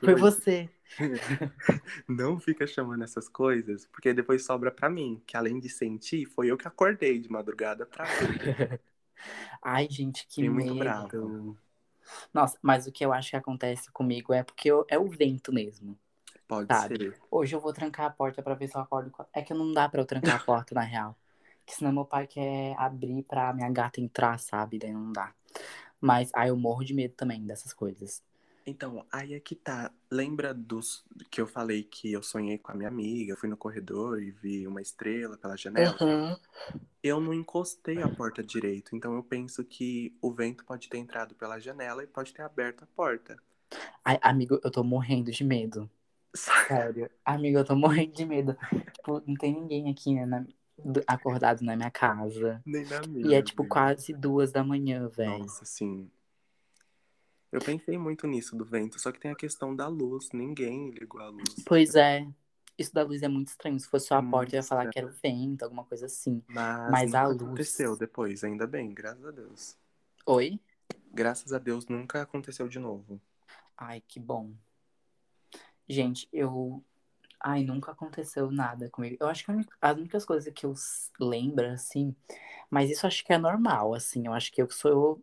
[0.03, 0.69] Foi você.
[2.07, 6.47] Não fica chamando essas coisas, porque depois sobra pra mim, que além de sentir, foi
[6.51, 8.41] eu que acordei de madrugada pra ver.
[9.61, 10.73] Ai, gente, que Fiquei medo.
[10.73, 11.57] muito bravo.
[12.33, 15.51] Nossa, mas o que eu acho que acontece comigo é porque eu- é o vento
[15.53, 15.97] mesmo.
[16.47, 16.97] Pode Sabe?
[16.97, 17.21] ser.
[17.31, 19.11] Hoje eu vou trancar a porta pra ver se eu acordo.
[19.33, 21.17] É que não dá pra eu trancar a porta, na real.
[21.65, 24.77] Que senão meu pai quer abrir pra minha gata entrar, sabe?
[24.77, 25.33] Daí não dá.
[25.99, 28.23] Mas aí eu morro de medo também dessas coisas.
[28.67, 29.91] Então, aí é que tá.
[30.09, 34.21] Lembra dos que eu falei que eu sonhei com a minha amiga, fui no corredor
[34.21, 35.95] e vi uma estrela pela janela?
[37.03, 41.35] Eu não encostei a porta direito, então eu penso que o vento pode ter entrado
[41.35, 43.37] pela janela e pode ter aberto a porta.
[44.03, 45.89] Ai, amigo, eu tô morrendo de medo.
[46.33, 47.09] Sério.
[47.23, 48.57] Amigo, eu tô morrendo de medo.
[48.93, 50.45] Tipo, não tem ninguém aqui, né,
[51.07, 52.61] acordado na minha casa.
[52.65, 53.27] Nem na minha.
[53.27, 55.39] E é tipo quase duas da manhã, velho.
[55.39, 56.09] Nossa, sim.
[57.51, 60.29] Eu pensei muito nisso do vento, só que tem a questão da luz.
[60.33, 61.55] Ninguém ligou a luz.
[61.65, 62.27] Pois é.
[62.77, 63.79] Isso da luz é muito estranho.
[63.79, 64.91] Se fosse só a Muito porta, eu ia falar estranho.
[64.93, 66.43] que era o vento, alguma coisa assim.
[66.47, 69.77] Mas, Mas a luz- aconteceu depois, ainda bem, graças a Deus.
[70.25, 70.59] Oi?
[71.13, 73.21] Graças a Deus nunca aconteceu de novo.
[73.77, 74.51] Ai, que bom.
[75.87, 76.83] Gente, eu.
[77.47, 79.17] Ai, nunca aconteceu nada comigo.
[79.19, 80.73] Eu acho que as únicas coisas que eu
[81.19, 82.15] lembro, assim.
[82.69, 84.27] Mas isso eu acho que é normal, assim.
[84.27, 85.21] Eu acho que eu sou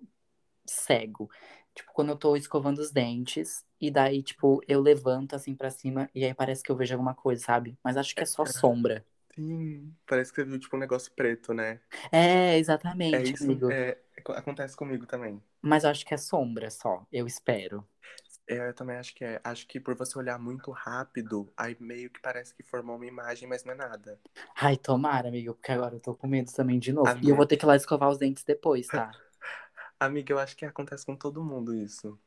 [0.66, 1.30] cego.
[1.74, 6.10] Tipo, quando eu tô escovando os dentes, e daí, tipo, eu levanto assim pra cima,
[6.14, 7.78] e aí parece que eu vejo alguma coisa, sabe?
[7.84, 9.04] Mas acho que é só sombra.
[9.34, 11.80] Sim, parece que você viu tipo um negócio preto, né?
[12.10, 12.56] É,
[13.12, 13.70] É exatamente, isso, amigo.
[13.70, 13.98] é,
[14.36, 15.40] acontece comigo também.
[15.60, 17.86] Mas eu acho que é sombra só, eu espero.
[18.58, 19.40] É, eu também acho que é.
[19.44, 23.48] Acho que por você olhar muito rápido, aí meio que parece que formou uma imagem,
[23.48, 24.20] mas não é nada.
[24.56, 27.18] Ai, tomara, amigo, porque agora eu tô com medo também de novo.
[27.22, 27.36] E eu Amiga.
[27.36, 29.10] vou ter que ir lá escovar os dentes depois, tá?
[30.00, 32.18] Amiga, eu acho que acontece com todo mundo isso.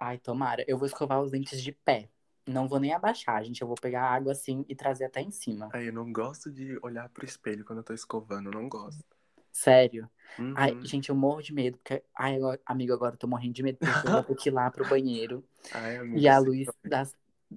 [0.00, 0.64] Ai, tomara.
[0.68, 2.08] Eu vou escovar os dentes de pé.
[2.46, 3.60] Não vou nem abaixar, gente.
[3.62, 5.68] Eu vou pegar a água assim e trazer até em cima.
[5.72, 9.15] Aí eu não gosto de olhar pro espelho quando eu tô escovando, não gosto.
[9.56, 10.10] Sério.
[10.38, 10.52] Uhum.
[10.54, 11.78] Ai, gente, eu morro de medo.
[11.78, 12.02] Porque...
[12.14, 14.52] Ai, agora- amigo, agora eu tô morrendo de medo porque eu vou ter que ir
[14.52, 15.42] lá pro banheiro.
[15.72, 16.90] Ai, amiga, E a luz também.
[16.90, 17.16] das-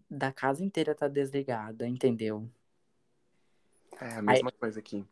[0.10, 2.50] da casa inteira tá desligada, entendeu?
[4.00, 5.06] É a mesma coisa aqui.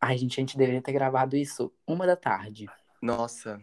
[0.00, 2.66] Ai, gente, a gente deveria ter gravado isso uma da tarde,
[3.02, 3.60] Nossa,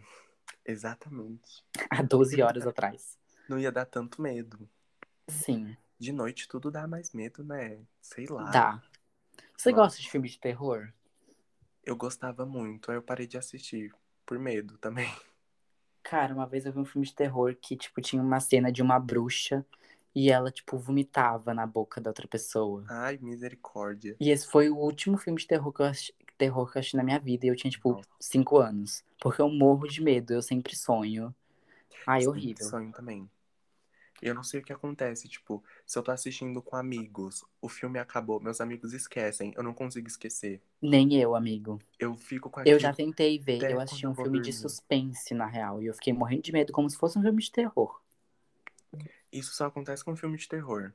[0.64, 1.64] exatamente.
[1.90, 3.18] há 12 horas atrás.
[3.48, 4.68] Não ia dar tanto medo.
[5.26, 7.80] Sim, De noite tudo dá mais medo, né?
[8.00, 8.50] Sei lá.
[8.52, 8.82] dá.
[9.56, 9.82] Você Nossa.
[9.82, 10.92] gosta de filme de terror?
[11.88, 13.94] Eu gostava muito, aí eu parei de assistir.
[14.26, 15.08] Por medo também.
[16.04, 18.82] Cara, uma vez eu vi um filme de terror que, tipo, tinha uma cena de
[18.82, 19.64] uma bruxa
[20.14, 22.84] e ela, tipo, vomitava na boca da outra pessoa.
[22.90, 24.14] Ai, misericórdia.
[24.20, 26.96] E esse foi o último filme de terror que eu assisti, terror que eu assisti
[26.98, 27.46] na minha vida.
[27.46, 28.08] E eu tinha, tipo, Nossa.
[28.20, 29.02] 5 anos.
[29.18, 31.34] Porque eu morro de medo, eu sempre sonho.
[32.06, 32.68] Ai, Sim, horrível.
[32.68, 33.30] Sonho também.
[34.20, 37.98] Eu não sei o que acontece, tipo, se eu tô assistindo com amigos, o filme
[37.98, 40.60] acabou, meus amigos esquecem, eu não consigo esquecer.
[40.82, 41.78] Nem eu, amigo.
[41.98, 42.80] Eu fico com Eu aquilo.
[42.80, 43.70] já tentei ver.
[43.70, 45.82] Eu assisti um eu filme de suspense, na real.
[45.82, 48.00] E eu fiquei morrendo de medo, como se fosse um filme de terror.
[49.32, 50.92] Isso só acontece com filme de terror.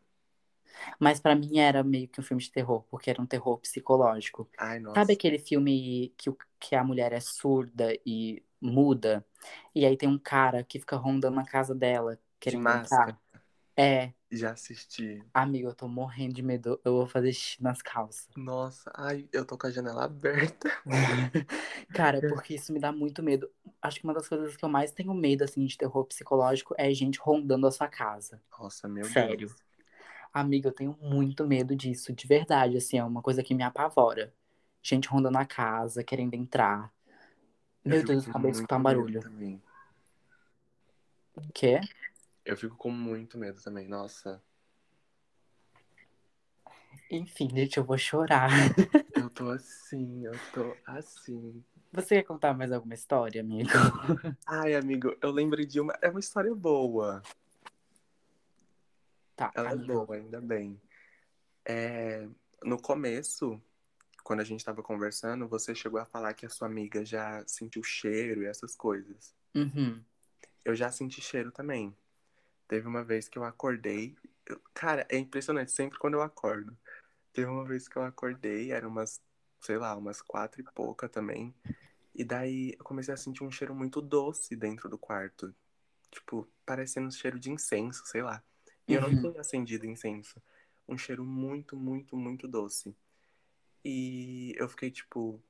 [1.00, 4.50] Mas pra mim era meio que um filme de terror, porque era um terror psicológico.
[4.58, 5.00] Ai, nossa.
[5.02, 9.26] Sabe aquele filme que, que a mulher é surda e muda?
[9.76, 12.78] E aí tem um cara que fica rondando na casa dela, querendo máscara.
[12.78, 13.20] entrar?
[13.78, 15.24] É, Já assisti.
[15.34, 16.80] amigo, eu tô morrendo de medo.
[16.84, 18.28] Eu vou fazer xixi nas calças.
[18.36, 20.70] Nossa, ai, eu tô com a janela aberta.
[21.94, 23.50] Cara, porque isso me dá muito medo.
[23.82, 26.94] Acho que uma das coisas que eu mais tenho medo, assim, de terror psicológico é
[26.94, 28.42] gente rondando a sua casa.
[28.52, 29.48] Nossa, meu Sério.
[29.48, 29.64] Deus.
[30.34, 34.34] Amiga, eu tenho muito medo disso, de verdade, assim, é uma coisa que me apavora.
[34.82, 36.92] Gente rondando a casa, querendo entrar.
[37.86, 39.22] Eu Meu fico Deus, com acabei de escutar um barulho.
[39.22, 39.62] Também.
[41.54, 41.80] Quê?
[42.46, 44.42] Eu fico com muito medo também, nossa.
[47.10, 48.50] Enfim, gente, eu vou chorar.
[49.16, 51.64] Eu tô assim, eu tô assim.
[51.92, 53.70] Você quer contar mais alguma história, amigo?
[54.48, 55.94] Ai, amigo, eu lembrei de uma.
[56.02, 57.22] É uma história boa.
[59.36, 59.94] Tá, Ela é amigo.
[59.94, 60.82] boa, ainda bem.
[61.64, 62.28] É,
[62.64, 63.62] no começo,
[64.24, 67.84] quando a gente tava conversando, você chegou a falar que a sua amiga já sentiu
[67.84, 69.36] cheiro e essas coisas.
[69.54, 70.04] Uhum.
[70.66, 71.96] Eu já senti cheiro também.
[72.68, 74.16] Teve uma vez que eu acordei.
[74.46, 76.78] eu- Cara, é impressionante, sempre quando eu acordo.
[77.34, 79.22] Teve uma vez que eu acordei, era umas,
[79.62, 81.54] sei lá, umas quatro e pouca também.
[82.16, 85.54] E daí eu comecei a sentir um cheiro muito doce dentro do quarto.
[86.12, 88.44] Tipo, parecendo um cheiro de incenso, sei lá.
[88.88, 89.22] E eu não Uhum.
[89.32, 90.42] tinha acendido incenso.
[90.88, 92.96] Um cheiro muito, muito, muito doce.
[93.84, 95.42] E eu fiquei tipo,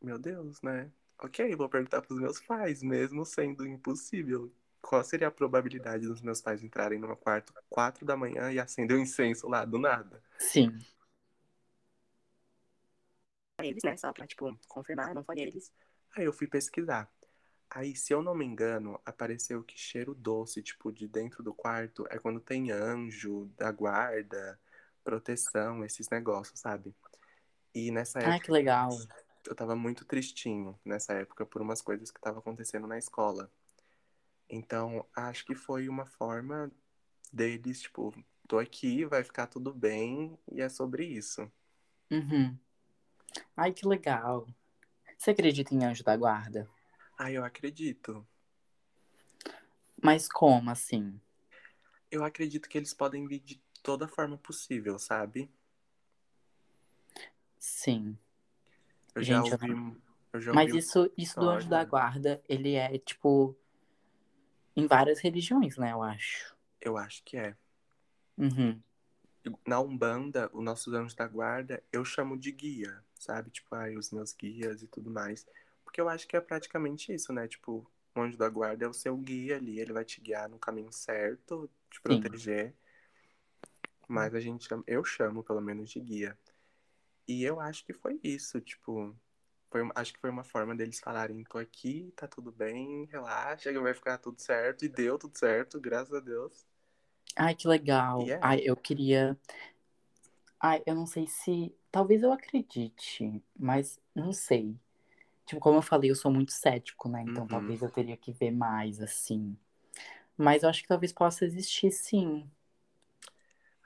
[0.00, 0.90] meu Deus, né?
[1.18, 4.52] Ok, vou perguntar pros meus pais, mesmo sendo impossível.
[4.80, 8.58] Qual seria a probabilidade dos meus pais entrarem no meu quarto quatro da manhã e
[8.58, 10.22] acender um incenso lá do nada?
[10.38, 10.78] Sim.
[13.60, 13.96] eles, né?
[13.96, 15.72] Só pra, tipo, confirmar, não foi eles.
[16.16, 17.10] Aí eu fui pesquisar.
[17.70, 22.06] Aí, se eu não me engano, apareceu que cheiro doce, tipo, de dentro do quarto,
[22.08, 24.58] é quando tem anjo, da guarda,
[25.04, 26.94] proteção, esses negócios, sabe?
[27.74, 28.90] E nessa época que legal.
[29.46, 33.50] eu tava muito tristinho nessa época por umas coisas que estavam acontecendo na escola.
[34.48, 36.70] Então, acho que foi uma forma
[37.32, 38.14] deles, tipo,
[38.46, 41.50] tô aqui, vai ficar tudo bem, e é sobre isso.
[42.10, 42.56] Uhum.
[43.56, 44.48] Ai, que legal.
[45.16, 46.68] Você acredita em anjo da guarda?
[47.18, 48.26] Ah, eu acredito.
[50.02, 51.20] Mas como assim?
[52.10, 55.50] Eu acredito que eles podem vir de toda forma possível, sabe?
[57.58, 58.16] Sim.
[59.14, 60.00] Eu já Gente, eu ouvi.
[60.32, 63.56] Eu já Mas ouvi isso, isso do anjo da guarda, ele é, tipo,
[64.78, 66.56] em várias religiões, né, eu acho.
[66.80, 67.56] Eu acho que é.
[68.36, 68.80] Uhum.
[69.66, 73.50] Na Umbanda, os nossos anjos da guarda, eu chamo de guia, sabe?
[73.50, 75.44] Tipo, ai, os meus guias e tudo mais.
[75.82, 77.48] Porque eu acho que é praticamente isso, né?
[77.48, 80.58] Tipo, o anjo da guarda é o seu guia ali, ele vai te guiar no
[80.58, 82.72] caminho certo, te proteger.
[84.06, 86.38] Mas a gente eu chamo pelo menos de guia.
[87.26, 89.14] E eu acho que foi isso, tipo,
[89.70, 93.78] foi, acho que foi uma forma deles falarem, tô aqui, tá tudo bem, relaxa, que
[93.78, 94.84] vai ficar tudo certo.
[94.84, 96.66] E deu tudo certo, graças a Deus.
[97.36, 98.26] Ai, que legal.
[98.26, 98.38] E é.
[98.40, 99.36] Ai, eu queria.
[100.60, 101.74] Ai, eu não sei se.
[101.90, 104.76] Talvez eu acredite, mas não sei.
[105.46, 107.22] Tipo, como eu falei, eu sou muito cético, né?
[107.22, 107.48] Então Uhum.
[107.48, 109.56] talvez eu teria que ver mais, assim.
[110.36, 112.50] Mas eu acho que talvez possa existir, sim.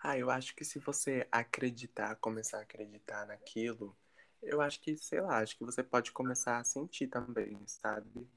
[0.02, 3.96] Ah, eu acho que se você acreditar, começar a acreditar naquilo,
[4.42, 8.28] eu acho que, sei lá, acho que você pode começar a sentir também, sabe?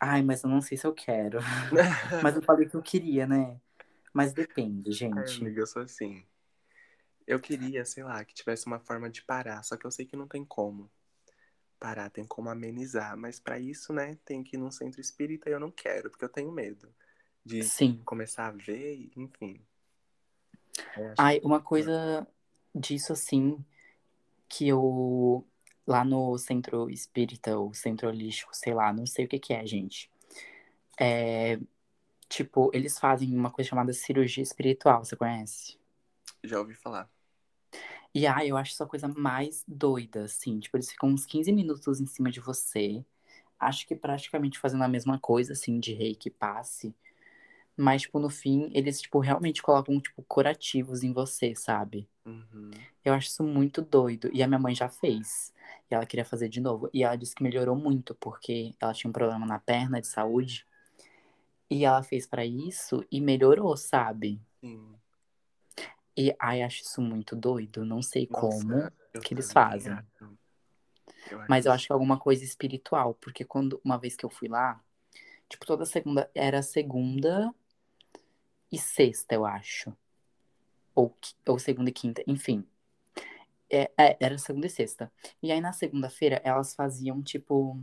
[0.00, 1.38] Ai, mas eu não sei se eu quero.
[2.22, 3.60] Mas eu falei que eu queria, né?
[4.12, 5.40] Mas depende, Ai, gente.
[5.40, 6.24] amiga, eu sou assim.
[7.26, 10.16] Eu queria, sei lá, que tivesse uma forma de parar, só que eu sei que
[10.16, 10.90] não tem como
[11.78, 13.16] parar, tem como amenizar.
[13.16, 16.24] Mas pra isso, né, tem que ir num centro espírita e eu não quero, porque
[16.24, 16.92] eu tenho medo
[17.44, 18.00] de Sim.
[18.04, 19.60] começar a ver, e, enfim.
[21.18, 22.26] Ai, uma coisa
[22.74, 23.64] disso, assim,
[24.52, 25.46] que eu.
[25.84, 29.66] Lá no centro espírita, ou centro holístico, sei lá, não sei o que que é,
[29.66, 30.08] gente.
[31.00, 31.58] É.
[32.28, 35.76] Tipo, eles fazem uma coisa chamada cirurgia espiritual, você conhece?
[36.44, 37.10] Já ouvi falar.
[38.14, 40.60] E ah, eu acho essa coisa mais doida, assim.
[40.60, 43.04] Tipo, eles ficam uns 15 minutos em cima de você.
[43.58, 46.94] Acho que praticamente fazendo a mesma coisa, assim, de reiki passe.
[47.76, 52.08] Mas, tipo, no fim, eles, tipo, realmente colocam, tipo, curativos em você, sabe?
[52.24, 52.70] Uhum.
[53.04, 54.30] Eu acho isso muito doido.
[54.32, 55.52] E a minha mãe já fez.
[55.90, 56.90] E ela queria fazer de novo.
[56.92, 60.66] E ela disse que melhorou muito, porque ela tinha um problema na perna de saúde.
[61.70, 64.40] E ela fez pra isso e melhorou, sabe?
[64.60, 64.94] Sim.
[66.16, 67.84] E ai, acho isso muito doido.
[67.84, 69.92] Não sei como Nossa, eu que eles fazem.
[69.92, 70.06] acho.
[71.30, 74.24] Eu acho Mas eu acho que é alguma coisa espiritual, porque quando uma vez que
[74.24, 74.80] eu fui lá,
[75.48, 77.54] tipo, toda segunda era segunda
[78.72, 79.94] e sexta, eu acho.
[80.94, 81.14] Ou,
[81.46, 82.64] ou segunda e quinta, enfim.
[83.70, 85.12] É, é, era segunda e sexta.
[85.42, 87.78] E aí na segunda-feira elas faziam, tipo,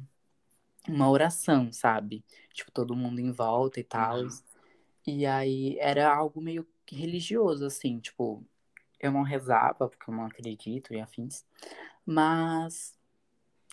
[0.88, 2.24] uma oração, sabe?
[2.54, 4.22] Tipo, todo mundo em volta e tal.
[4.22, 4.30] Uhum.
[5.06, 8.44] E aí era algo meio religioso, assim, tipo,
[9.00, 11.46] eu não rezava, porque eu não acredito e afins.
[12.06, 12.98] Mas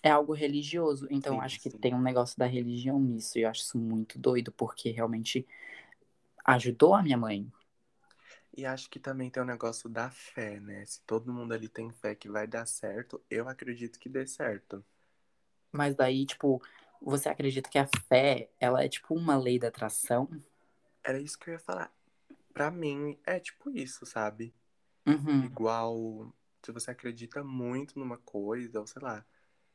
[0.03, 1.07] é algo religioso.
[1.11, 1.79] Então Sim, acho que sim.
[1.79, 3.39] tem um negócio da religião nisso.
[3.39, 5.47] E eu acho isso muito doido, porque realmente
[6.47, 7.51] ajudou a minha mãe.
[8.57, 10.85] E acho que também tem o negócio da fé, né?
[10.87, 14.83] Se todo mundo ali tem fé que vai dar certo, eu acredito que dê certo.
[15.71, 16.63] Mas daí, tipo,
[17.03, 20.29] você acredita que a fé, ela é tipo uma lei da atração?
[21.05, 21.93] Era isso que eu ia falar.
[22.55, 24.55] Pra mim, é tipo isso, sabe?
[25.07, 25.45] Uhum.
[25.45, 26.33] Igual
[26.63, 29.25] se você acredita muito numa coisa, ou sei lá.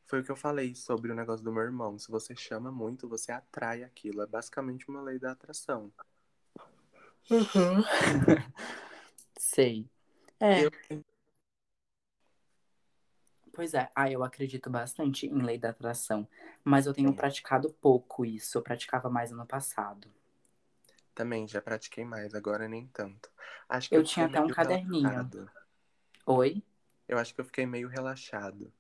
[0.08, 1.98] Foi o que eu falei sobre o negócio do meu irmão.
[1.98, 4.22] Se você chama muito, você atrai aquilo.
[4.22, 5.94] É basicamente uma lei da atração.
[7.30, 7.84] Uhum.
[9.38, 9.88] Sei.
[10.40, 10.72] É, Eu
[13.54, 13.90] pois é.
[13.96, 16.28] Ah, eu acredito bastante em lei da atração.
[16.64, 17.16] Mas eu tenho Sim.
[17.16, 18.58] praticado pouco isso.
[18.58, 20.10] Eu praticava mais ano passado.
[21.16, 23.30] também já pratiquei mais, agora nem tanto.
[23.70, 25.10] Acho que Eu eu tinha até um caderninho.
[25.10, 25.52] relaxado.
[26.26, 26.64] Oi?
[27.08, 28.72] Eu acho que eu fiquei meio relaxado.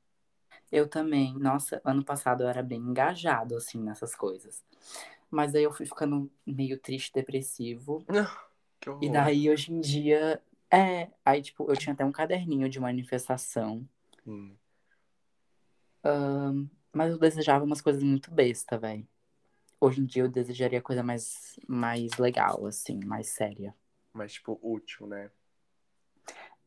[0.71, 1.37] Eu também.
[1.37, 4.63] Nossa, ano passado eu era bem engajado, assim, nessas coisas.
[5.31, 8.05] Mas daí eu fui ficando meio triste, depressivo.
[8.07, 8.99] Horror.
[9.01, 11.09] E daí, hoje em dia, é.
[11.25, 13.87] Aí, tipo, eu tinha até um caderninho de manifestação.
[14.23, 14.57] Sim.
[16.93, 19.07] Mas eu desejava umas coisas muito besta, velho.
[19.79, 23.73] Hoje em dia eu desejaria coisa mais, mais legal, assim, mais séria.
[24.13, 25.31] Mas, tipo, útil, né?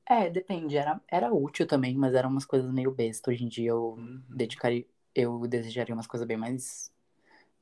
[0.07, 0.77] É, depende.
[0.77, 3.31] Era, era útil também, mas eram umas coisas meio besta.
[3.31, 4.23] Hoje em dia eu Uhum.
[4.29, 4.87] dedicaria.
[5.15, 6.91] Eu desejaria umas coisas bem mais,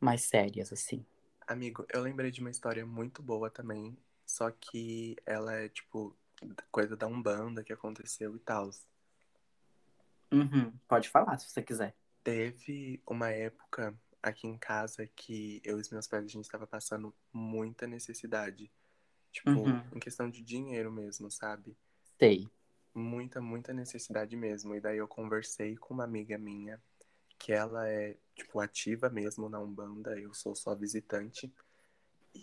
[0.03, 1.05] mais sérias, assim.
[1.47, 3.97] Amigo, eu lembrei de uma história muito boa também.
[4.27, 6.17] Só que ela é, tipo,
[6.71, 8.71] coisa da Umbanda que aconteceu e tal.
[10.33, 11.95] Uhum, pode falar se você quiser.
[12.25, 16.67] Teve uma época aqui em casa que eu e os meus pais a gente estava
[16.67, 18.71] passando muita necessidade.
[19.31, 19.83] Tipo, Uhum.
[19.95, 21.77] em questão de dinheiro mesmo, sabe?
[22.19, 22.49] Sei.
[22.95, 24.75] Muita, muita necessidade mesmo.
[24.75, 26.81] E daí eu conversei com uma amiga minha,
[27.43, 31.53] que ela é, tipo, ativa mesmo na Umbanda, eu sou só visitante.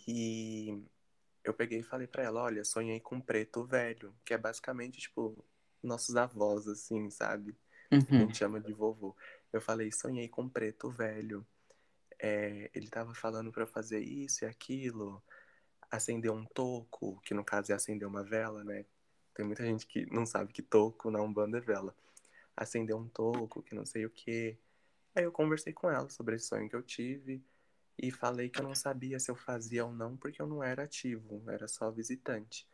[0.06, 0.84] E
[1.42, 5.00] eu peguei e falei pra ela, olha, sonhei com um preto velho, que é basicamente,
[5.00, 5.42] tipo,
[5.82, 7.56] nossos avós, assim, sabe?
[7.90, 8.20] A Uhum.
[8.20, 9.16] gente chama de vovô.
[9.54, 11.48] Eu falei, sonhei com um preto velho.
[12.20, 15.24] É, ele tava falando pra eu fazer isso e aquilo,
[15.90, 18.86] acender um toco, que no caso é acender uma vela, né?
[19.34, 21.96] Tem muita gente que não sabe que toco na Umbanda é vela.
[22.54, 24.58] Acender um toco, que não sei o quê.
[25.20, 27.44] Aí eu conversei com ela sobre esse sonho que eu tive
[28.02, 30.84] e falei que eu não sabia se eu fazia ou não porque eu não era
[30.84, 32.66] ativo, era só visitante.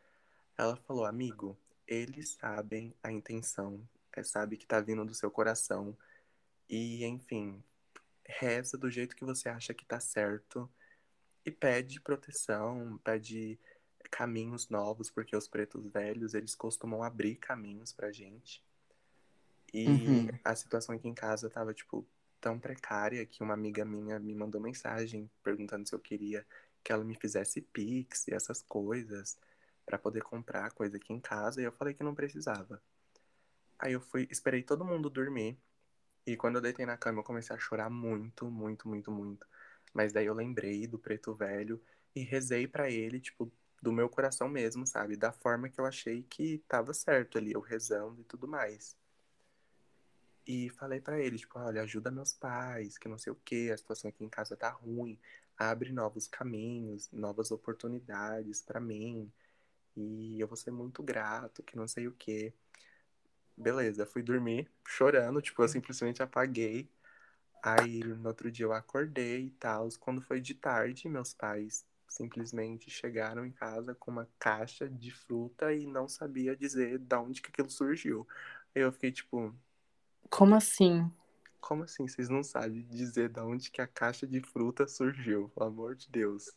[0.56, 3.80] Ela falou, amigo, eles sabem a intenção,
[4.12, 5.98] é, sabe que tá vindo do seu coração
[6.70, 7.60] e, enfim,
[8.24, 10.70] reza do jeito que você acha que tá certo
[11.44, 13.58] e pede proteção, pede
[14.08, 18.62] caminhos novos, porque os pretos velhos, eles costumam abrir caminhos pra gente.
[19.74, 20.38] E Uhum.
[20.44, 22.06] a situação aqui em casa tava, tipo,
[22.40, 26.46] tão precária que uma amiga minha me mandou mensagem perguntando se eu queria
[26.82, 29.36] que ela me fizesse pix e essas coisas
[29.84, 32.82] pra poder comprar coisa aqui em casa, e eu falei que não precisava.
[33.78, 35.58] Aí eu fui, esperei todo mundo dormir,
[36.26, 39.46] e quando eu deitei na cama eu comecei a chorar muito, muito, muito, muito.
[39.94, 41.80] Mas daí eu lembrei do preto velho
[42.14, 45.16] e rezei pra ele, tipo, do meu coração mesmo, sabe?
[45.16, 48.96] Da forma que eu achei que tava certo ali, eu rezando e tudo mais.
[50.46, 53.76] E falei pra ele, tipo, olha, ajuda meus pais, que não sei o que, a
[53.76, 55.18] situação aqui em casa tá ruim,
[55.58, 59.30] abre novos caminhos, novas oportunidades pra mim,
[59.96, 62.54] e eu vou ser muito grato, que não sei o que.
[63.56, 66.88] beleza, fui dormir chorando, tipo, eu simplesmente apaguei.
[67.62, 69.88] Aí no outro dia eu acordei e tal.
[70.00, 75.72] Quando foi de tarde, meus pais simplesmente chegaram em casa com uma caixa de fruta
[75.74, 78.26] e não sabia dizer de onde que aquilo surgiu.
[78.74, 79.54] Eu fiquei tipo,
[80.30, 81.10] Como assim?
[81.60, 85.48] como assim vocês não sabem dizer de onde que a caixa de fruta surgiu?
[85.48, 86.52] Pelo amor de Deus.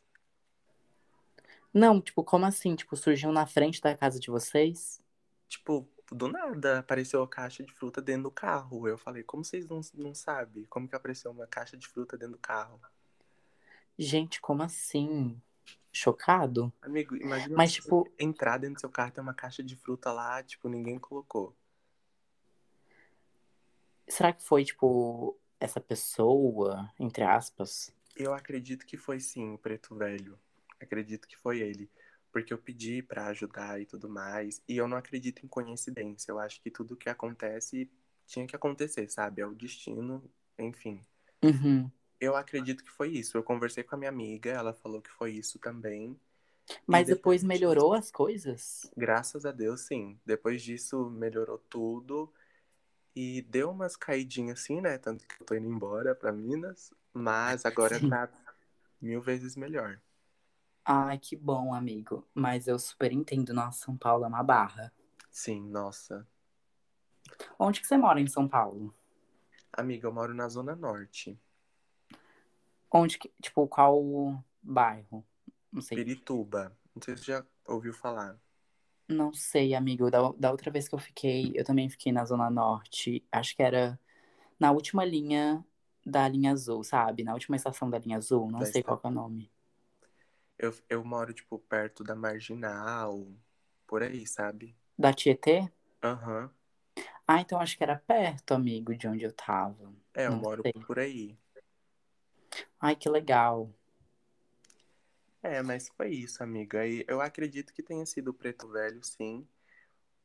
[1.73, 2.75] Não, tipo, como assim?
[2.75, 5.01] Tipo, surgiu na frente da casa de vocês?
[5.47, 8.87] Tipo, do nada apareceu a caixa de fruta dentro do carro.
[8.87, 10.65] Eu falei, como vocês não, não sabem?
[10.65, 12.79] Como que apareceu uma caixa de fruta dentro do carro?
[13.97, 15.41] Gente, como assim?
[15.91, 16.71] Chocado?
[16.83, 20.43] Amigo, imagina Mas, tipo- entrar dentro do seu carro ter uma caixa de fruta lá,
[20.43, 21.55] tipo, ninguém colocou.
[24.09, 27.93] Será que foi, tipo, essa pessoa, entre aspas?
[28.15, 30.37] Eu acredito que foi sim o preto velho.
[30.79, 31.89] Acredito que foi ele.
[32.31, 34.61] Porque eu pedi pra ajudar e tudo mais.
[34.67, 36.31] E eu não acredito em coincidência.
[36.31, 37.89] Eu acho que tudo que acontece
[38.27, 39.41] tinha que acontecer, sabe?
[39.41, 40.23] É o destino,
[40.57, 41.03] enfim.
[41.43, 41.89] Uhum.
[42.19, 43.37] Eu acredito que foi isso.
[43.37, 46.19] Eu conversei com a minha amiga, ela falou que foi isso também.
[46.85, 48.91] Mas depois disso- melhorou as coisas?
[48.95, 50.19] Graças a Deus, sim.
[50.25, 52.31] Depois disso, melhorou tudo.
[53.15, 54.97] E deu umas caidinhas assim, né?
[54.97, 56.93] Tanto que eu tô indo embora pra Minas.
[57.13, 58.09] Mas agora Sim.
[58.09, 58.29] tá
[59.01, 59.99] mil vezes melhor.
[60.85, 62.27] Ai, que bom, amigo.
[62.33, 64.91] Mas eu super entendo, nossa, São Paulo é uma barra.
[65.29, 66.27] Sim, nossa.
[67.57, 68.93] Onde que você mora em São Paulo?
[69.71, 71.39] Amiga, eu moro na Zona Norte.
[72.91, 75.23] Onde que, tipo, qual bairro?
[75.71, 75.97] Não sei.
[75.97, 76.75] Pirituba.
[76.95, 78.39] Não sei se você já ouviu falar.
[79.09, 80.09] Não sei, amigo.
[80.11, 83.25] Da, da outra vez que eu fiquei, eu também fiquei na Zona Norte.
[83.31, 83.99] Acho que era
[84.59, 85.65] na última linha
[86.05, 87.23] da linha azul, sabe?
[87.23, 88.51] Na última estação da linha azul.
[88.51, 89.51] Não Da sei qual que é o nome.
[90.59, 93.27] Eu, eu moro, tipo, perto da Marginal.
[93.87, 94.75] Por aí, sabe?
[94.99, 95.57] Da Tietê?
[96.03, 96.51] Aham.
[97.27, 99.93] Ah, então acho que era perto, amigo, de onde eu tava.
[100.13, 100.73] É, eu Não moro sei.
[100.85, 101.35] por aí.
[102.79, 103.73] Ai, que legal.
[105.41, 106.85] É, mas foi isso, amiga.
[106.85, 109.47] E eu acredito que tenha sido o preto velho, sim.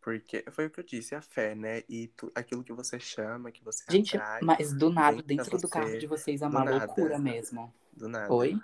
[0.01, 1.83] Porque foi o que eu disse, a fé, né?
[1.89, 5.69] E tu- aquilo que você chama, que você Gente, atrai, mas do nada, dentro do
[5.69, 6.87] carro de vocês é uma nada.
[6.87, 7.73] loucura mesmo.
[7.93, 8.35] do nada.
[8.35, 8.61] Oi?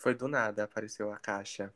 [0.00, 1.72] Foi do nada, apareceu a caixa.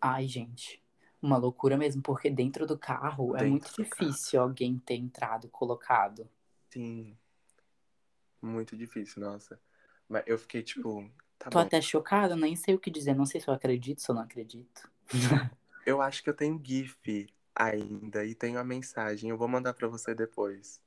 [0.00, 0.82] Ai, gente.
[1.20, 4.10] Uma loucura mesmo, porque dentro do carro é Dentro muito do carro.
[4.10, 6.28] difícil alguém ter entrado colocado.
[6.70, 7.16] Sim.
[8.40, 9.60] Muito difícil, nossa.
[10.08, 11.08] Mas eu fiquei tipo,
[11.42, 11.66] tá Tô bom.
[11.66, 13.14] até chocada, nem sei o que dizer.
[13.14, 14.90] Não sei se eu acredito, se eu não acredito.
[15.84, 19.30] Eu acho que eu tenho GIF ainda e tenho a mensagem.
[19.30, 20.80] Eu vou mandar pra você depois.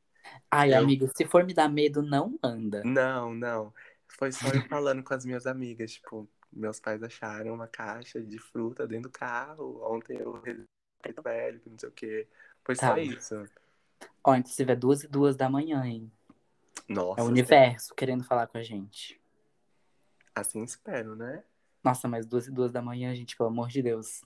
[0.49, 2.81] Ai, Eu- amigo, se for me dar medo, não anda.
[2.83, 3.73] Não, não.
[4.07, 8.39] Foi só eu falando com as minhas amigas, tipo, meus pais acharam uma caixa de
[8.39, 9.81] fruta dentro do carro.
[9.93, 10.41] Ontem eu
[11.23, 12.27] velho, não sei o quê.
[12.63, 12.99] Foi só Tá.
[12.99, 13.35] isso.
[14.23, 16.11] Ó, inclusive é duas e duas da manhã, hein?
[16.87, 19.19] Nossa, É o universo querendo falar com a gente.
[20.35, 21.43] Assim espero, né?
[21.83, 24.21] Nossa, mas duas e duas da manhã, gente, pelo amor de Deus.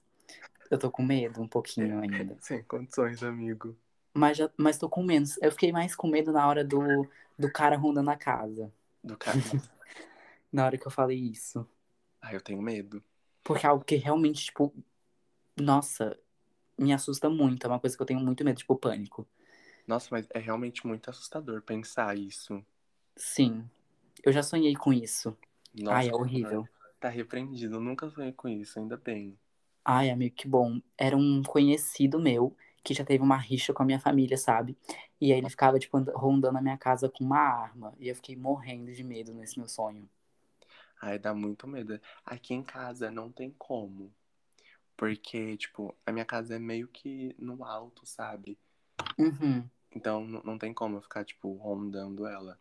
[0.72, 2.38] Eu tô com medo um pouquinho ainda.
[2.42, 3.76] Sem condições, amigo.
[4.14, 5.38] Mas, já, mas tô com menos.
[5.42, 7.08] Eu fiquei mais com medo na hora do,
[7.38, 8.72] do cara rondando a casa.
[9.04, 9.40] Do carro.
[10.52, 11.68] Na hora que eu falei isso.
[12.20, 13.04] Ai, eu tenho medo.
[13.44, 14.74] Porque é algo que realmente, tipo,
[15.56, 16.20] nossa,
[16.78, 17.66] me assusta muito.
[17.66, 19.28] É uma coisa que eu tenho muito medo, tipo, pânico.
[19.86, 22.66] Nossa, mas é realmente muito assustador pensar isso.
[23.16, 23.70] Sim.
[24.24, 25.38] Eu já sonhei com isso.
[25.74, 26.68] Nossa, Ai, é horrível.
[27.00, 27.76] Tá repreendido.
[27.76, 29.38] Eu nunca sonhei com isso, ainda bem.
[29.84, 30.80] Ai, amigo, que bom.
[30.98, 34.78] Era um conhecido meu que já teve uma rixa com a minha família, sabe?
[35.20, 37.94] E aí ele ficava, tipo, and- rondando a minha casa com uma arma.
[38.00, 40.08] E eu fiquei morrendo de medo nesse meu sonho.
[41.02, 42.00] Ai, dá muito medo.
[42.26, 44.14] Aqui em casa não tem como.
[44.98, 48.58] Porque, tipo, a minha casa é meio que no alto, sabe?
[49.18, 49.70] Uhum.
[49.92, 52.60] Então não não tem como eu ficar, tipo, rondando ela.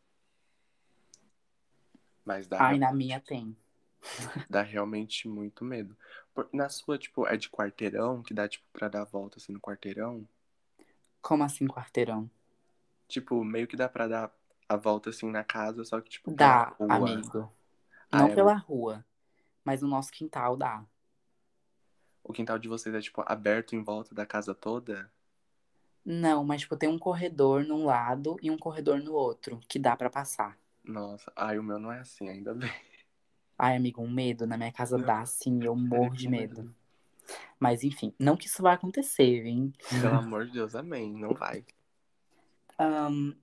[2.29, 3.57] Mas dá, Ai, na minha tem.
[4.49, 5.97] dá realmente muito medo.
[6.35, 9.53] Por- na sua, tipo, é de quarteirão, que dá, tipo, pra dar a volta assim
[9.53, 10.27] no quarteirão?
[11.23, 12.29] Como assim, quarteirão?
[13.09, 14.33] Tipo, meio que dá pra dar
[14.69, 16.89] a volta assim na casa, só que, tipo, Dá, rua.
[16.89, 17.53] amigo.
[18.13, 19.05] Ah, Não é- pela rua,
[19.65, 20.85] mas no nosso quintal dá.
[22.23, 25.11] O quintal de vocês é, tipo, aberto em volta da casa toda?
[26.05, 29.97] Não, mas tipo, tem um corredor num lado e um corredor no outro, que dá
[29.97, 30.59] pra passar.
[30.89, 32.69] Nossa, ai, o meu não é assim, ainda bem.
[33.59, 36.75] Ai, amigo, um medo na minha casa dá, sim, eu morro de medo.
[37.61, 39.73] Mas enfim, não que isso vai acontecer, hein?
[40.01, 41.13] Pelo amor de Deus, amém.
[41.13, 41.65] Não vai.
[42.79, 43.35] Ahn,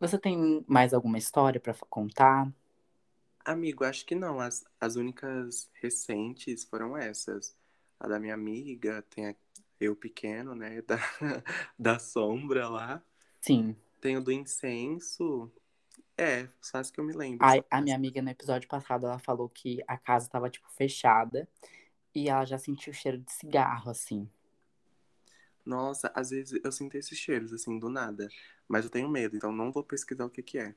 [0.00, 2.50] você tem mais alguma história pra fa- contar?
[3.44, 4.40] Amigo, acho que não.
[4.40, 7.56] As, as únicas recentes foram essas.
[7.98, 9.34] A da minha amiga, tem a,
[9.80, 10.82] eu pequeno, né?
[10.86, 10.98] Da,
[11.78, 13.02] da sombra lá.
[13.40, 13.76] Sim.
[14.00, 15.50] Tem o do incenso.
[16.18, 17.44] É, só as que eu me lembro.
[17.44, 20.68] A, só a minha amiga no episódio passado, ela falou que a casa tava, tipo,
[20.70, 21.48] fechada.
[22.14, 24.28] E ela já sentiu o cheiro de cigarro, assim.
[25.66, 28.28] Nossa, às vezes eu sinto esses cheiros, assim, do nada.
[28.68, 30.74] Mas eu tenho medo, então não vou pesquisar o que que é.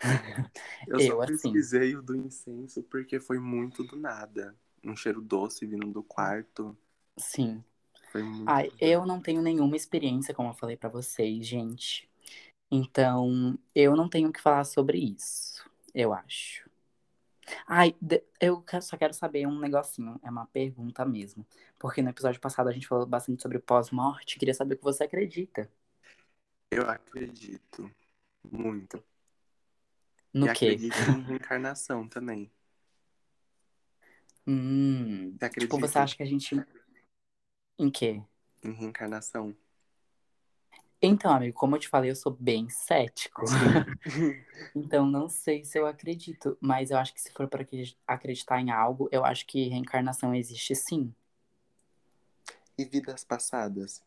[0.88, 1.32] Eu só Eu, assim.
[1.34, 4.54] pesquisei o do incenso porque foi muito do nada.
[4.82, 6.76] Um cheiro doce vindo do quarto.
[7.16, 7.62] Sim.
[8.46, 12.08] Ai, eu não tenho nenhuma experiência, como eu falei pra vocês, gente.
[12.70, 16.68] Então, eu não tenho o que falar sobre isso, eu acho.
[17.66, 17.94] Ai,
[18.40, 21.46] eu só quero saber um negocinho, é uma pergunta mesmo.
[21.78, 25.04] Porque no episódio passado a gente falou bastante sobre pós-morte, queria saber o que você
[25.04, 25.70] acredita.
[26.70, 27.90] Eu acredito
[28.50, 29.02] muito.
[30.34, 30.66] No e quê?
[30.66, 32.50] acredito em reencarnação também.
[34.46, 36.00] Hum, Você tipo, você acredita?
[36.00, 36.54] acha que a gente.
[37.78, 38.22] Em quê?
[38.64, 39.54] Em reencarnação.
[41.06, 43.44] Então, amigo, como eu te falei, eu sou bem cético.
[44.76, 47.64] Então, não sei se eu acredito, mas eu acho que se for para
[48.08, 51.14] acreditar em algo, eu acho que reencarnação existe sim.
[52.76, 54.02] e vidas passadas?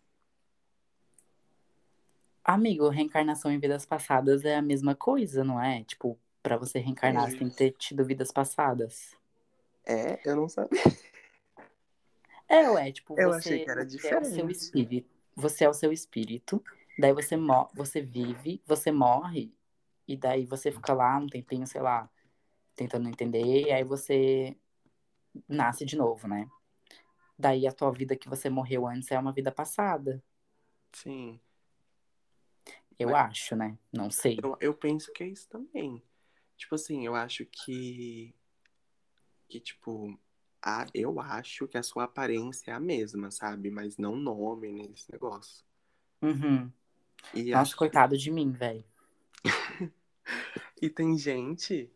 [2.43, 5.83] Amigo, reencarnação em vidas passadas é a mesma coisa, não é?
[5.83, 9.15] Tipo, pra você reencarnar, É você tem que ter tido vidas passadas.
[9.85, 10.81] É, eu não sabia.
[12.49, 14.51] É, ué, tipo, Eu você, achei que era você é o seu diferente.
[14.51, 15.09] espírito.
[15.35, 16.63] Você é o seu espírito,
[16.97, 17.35] daí você,
[17.73, 19.53] você vive, você morre,
[20.07, 22.09] e daí você fica lá um tempinho, sei lá,
[22.75, 24.57] tentando entender, e aí você
[25.47, 26.49] nasce de novo, né?
[27.37, 30.23] Daí a tua vida que você morreu antes é uma vida passada.
[30.91, 31.39] Sim.
[32.97, 33.77] Eu Mas- acho, né?
[33.93, 34.39] Não sei.
[34.41, 36.01] Eu, eu penso que é isso também.
[36.55, 38.33] Tipo assim, eu acho que.
[39.47, 40.19] Que, tipo.
[40.59, 43.69] A, eu acho que a sua aparência é a mesma, sabe?
[43.69, 45.63] Mas não nome nesse negócio.
[46.21, 46.71] Uhum.
[47.33, 48.83] E, Nossa, acho- coitado de mim, velho.
[50.81, 51.89] e tem gente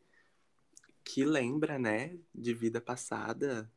[1.04, 2.18] que lembra, né?
[2.34, 3.72] De vida passada.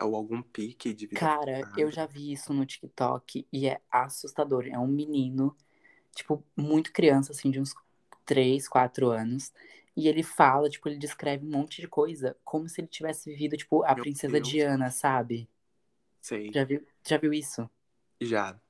[0.00, 1.80] Ou algum pique de vida Cara, passada.
[1.80, 4.66] eu já vi isso no TikTok e é assustador.
[4.66, 5.56] É um menino,
[6.14, 7.74] tipo, muito criança, assim, de uns
[8.26, 9.52] 3, 4 anos.
[9.96, 13.56] E ele fala, tipo, ele descreve um monte de coisa, como se ele tivesse vivido,
[13.56, 14.48] tipo, a Meu princesa Deus.
[14.48, 15.48] Diana, sabe?
[16.20, 16.50] Sei.
[16.52, 17.68] Já viu, já viu isso?
[18.20, 18.60] Já.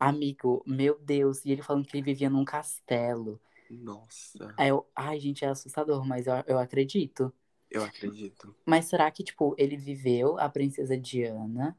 [0.00, 1.44] Amigo, meu Deus.
[1.44, 3.40] E ele falando que ele vivia num castelo.
[3.70, 7.32] Nossa, Aí eu, ai, gente, é assustador, mas eu, eu acredito.
[7.70, 8.54] eu acredito.
[8.66, 11.76] Mas será que, tipo, ele viveu a princesa Diana,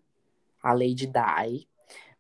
[0.63, 1.67] a Lady Di,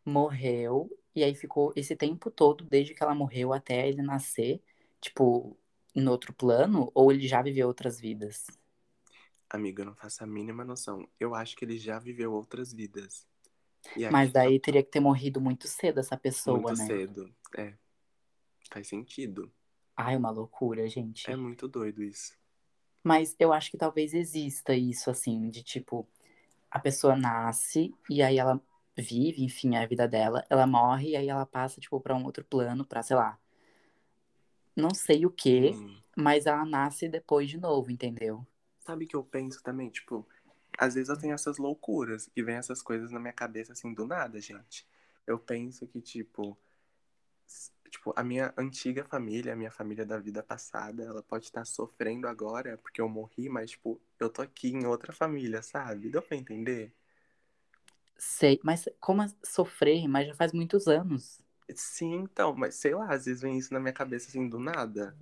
[0.05, 4.61] morreu, e aí ficou esse tempo todo, desde que ela morreu até ele nascer,
[5.01, 5.57] tipo,
[5.95, 6.91] em outro plano?
[6.95, 8.47] Ou ele já viveu outras vidas?
[9.49, 11.07] Amiga, eu não faço a mínima noção.
[11.19, 13.27] Eu acho que ele já viveu outras vidas.
[14.11, 16.85] Mas aqui tá daí teria que ter morrido muito cedo essa pessoa, muito né?
[16.85, 17.33] cedo.
[17.57, 17.73] É.
[18.71, 19.51] Faz sentido.
[19.95, 21.29] Ai, uma loucura, gente.
[21.29, 22.33] É muito doido isso.
[23.03, 26.07] Mas eu acho que talvez exista isso, assim, de tipo,
[26.69, 28.61] a pessoa nasce e aí ela
[28.95, 32.45] vive, enfim, a vida dela, ela morre e aí ela passa, tipo, pra um outro
[32.45, 33.39] plano, pra, sei lá,
[34.75, 35.97] não sei o quê, Hum.
[36.15, 38.45] mas ela nasce depois de novo, entendeu?
[38.79, 39.89] Sabe o que eu penso também?
[39.89, 40.27] Tipo,
[40.77, 44.05] às vezes eu tenho essas loucuras e vem essas coisas na minha cabeça assim do
[44.07, 44.87] nada, gente.
[45.27, 46.57] Eu penso que, tipo,
[47.89, 52.27] tipo, a minha antiga família, a minha família da vida passada, ela pode estar sofrendo
[52.27, 56.09] agora porque eu morri, mas, tipo, eu tô aqui em outra família, sabe?
[56.09, 56.93] Deu pra entender?
[58.17, 61.41] Sei, mas como sofrer, mas já faz muitos anos.
[61.75, 65.17] Sim, então, mas sei lá, às vezes vem isso na minha cabeça assim do nada.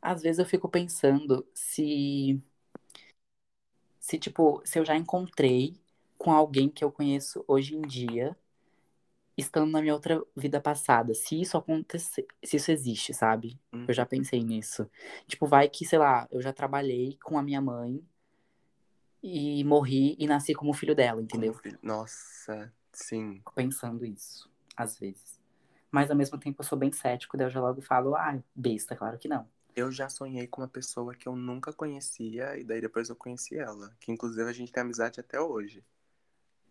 [0.00, 2.42] Às vezes eu fico pensando se,
[4.04, 5.80] se tipo, se eu já encontrei
[6.18, 8.36] com alguém que eu conheço hoje em dia,
[9.34, 13.58] estando na minha outra vida passada, se isso acontecer, se isso existe, sabe?
[13.72, 13.86] Uhum.
[13.88, 14.86] Eu já pensei nisso.
[15.26, 17.98] Tipo, vai que, sei lá, eu já trabalhei com a minha mãe
[19.22, 21.54] e morri e nasci como filho dela, entendeu?
[21.54, 23.36] filho- Nossa, sim.
[23.36, 25.40] Fico pensando isso, às vezes.
[25.90, 28.94] Mas ao mesmo tempo eu sou bem cético, daí eu já logo falo, ah, besta,
[28.94, 29.48] claro que não.
[29.76, 33.56] Eu já sonhei com uma pessoa que eu nunca conhecia e daí depois eu conheci
[33.56, 33.94] ela.
[34.00, 35.84] Que inclusive a gente tem amizade até hoje.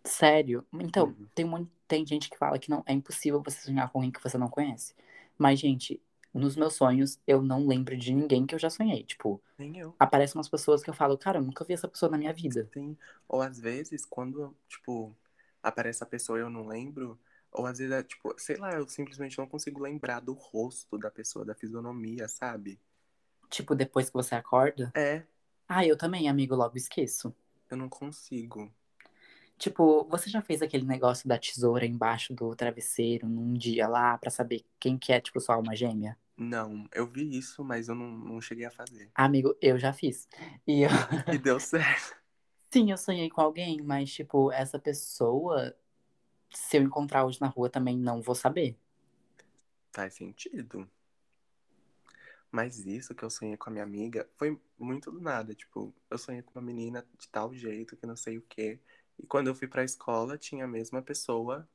[0.06, 0.66] Sério?
[0.74, 1.28] Então, Uhum.
[1.34, 4.22] tem, monte- tem gente que fala que não é impossível você sonhar com alguém que
[4.22, 4.94] você não conhece.
[5.38, 6.02] Mas, gente,
[6.34, 9.04] nos meus sonhos, eu não lembro de ninguém que eu já sonhei.
[9.04, 9.96] Tipo, Nem eu.
[10.00, 12.70] aparecem umas pessoas que eu falo, cara, eu nunca vi essa pessoa na minha vida.
[12.74, 12.98] Sim.
[13.28, 15.16] Ou às vezes, quando, tipo,
[15.62, 17.20] aparece a pessoa e eu não lembro,
[17.52, 21.10] ou às vezes é, tipo, sei lá, eu simplesmente não consigo lembrar do rosto da
[21.12, 22.80] pessoa, da fisionomia, sabe?
[23.54, 24.92] Tipo, depois que você acorda.
[24.96, 25.22] É,
[25.68, 27.32] Ah, eu também, amigo, logo esqueço.
[27.70, 28.74] eu não consigo.
[29.60, 34.32] Tipo, você já fez aquele negócio da tesoura embaixo do travesseiro num dia lá pra
[34.32, 36.18] saber quem que é, tipo, sua alma gêmea?
[36.36, 39.12] Não, eu vi isso, mas eu não, não cheguei a fazer.
[39.14, 40.28] Amigo, eu já fiz.
[40.66, 40.90] E eu...
[41.32, 42.16] E deu certo.
[42.72, 45.76] sim, eu sonhei com alguém, mas, tipo, essa pessoa,
[46.52, 48.78] se eu encontrar hoje na rua, também não vou saber.
[49.94, 50.90] Faz sentido.
[52.54, 55.56] Mas isso que eu sonhei com a minha amiga foi muito do nada.
[55.56, 58.80] Tipo, eu sonhei com uma menina de tal jeito que não sei o quê.
[59.18, 61.68] E quando eu fui pra escola, tinha a mesma pessoa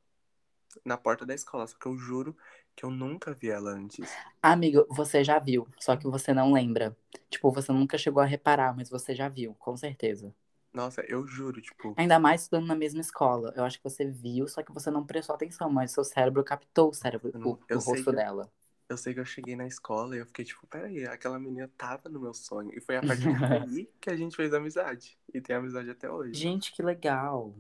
[0.85, 1.67] na porta da escola.
[1.67, 2.37] Só que eu juro
[2.77, 4.09] que eu nunca vi ela antes.
[4.41, 6.97] Amigo, você já viu, só que você não lembra.
[7.29, 10.33] Tipo, você nunca chegou a reparar, mas você já viu, com certeza.
[10.73, 13.53] Nossa, eu juro, tipo, Ainda mais estudando na mesma escola.
[13.57, 16.91] Eu acho que você viu, só que você não prestou atenção, mas seu cérebro captou
[16.91, 18.49] o cérebro, Eu o, eu o rosto que- dela.
[18.89, 22.09] Eu sei que eu cheguei na escola e eu fiquei tipo, peraí, aquela menina tava
[22.09, 22.71] no meu sonho.
[22.75, 25.19] E foi a partir daí que a gente fez amizade.
[25.33, 26.35] E tem amizade até hoje.
[26.35, 27.55] Gente, que legal.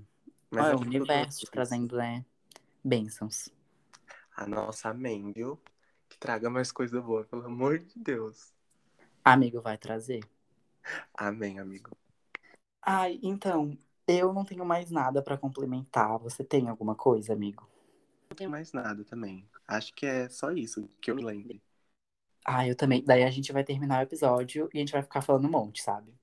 [0.51, 2.25] Mas Olha, é o universo trazendo, né?
[2.83, 3.51] Bênçãos.
[4.35, 5.61] A nossa amém, viu?
[6.09, 8.55] Que traga mais coisa boa, pelo amor de Deus.
[9.23, 10.25] Amigo, vai trazer.
[11.13, 11.91] Amém, amigo.
[12.81, 13.77] Ai, então,
[14.07, 16.19] eu não tenho mais nada pra complementar.
[16.21, 17.69] Você tem alguma coisa, amigo?
[18.31, 19.47] Não tem mais nada também.
[19.69, 21.63] Acho que é só isso que eu me lembre.
[22.45, 23.05] Ah, eu também.
[23.05, 25.83] Daí a gente vai terminar o episódio e a gente vai ficar falando um monte,
[25.83, 26.15] sabe?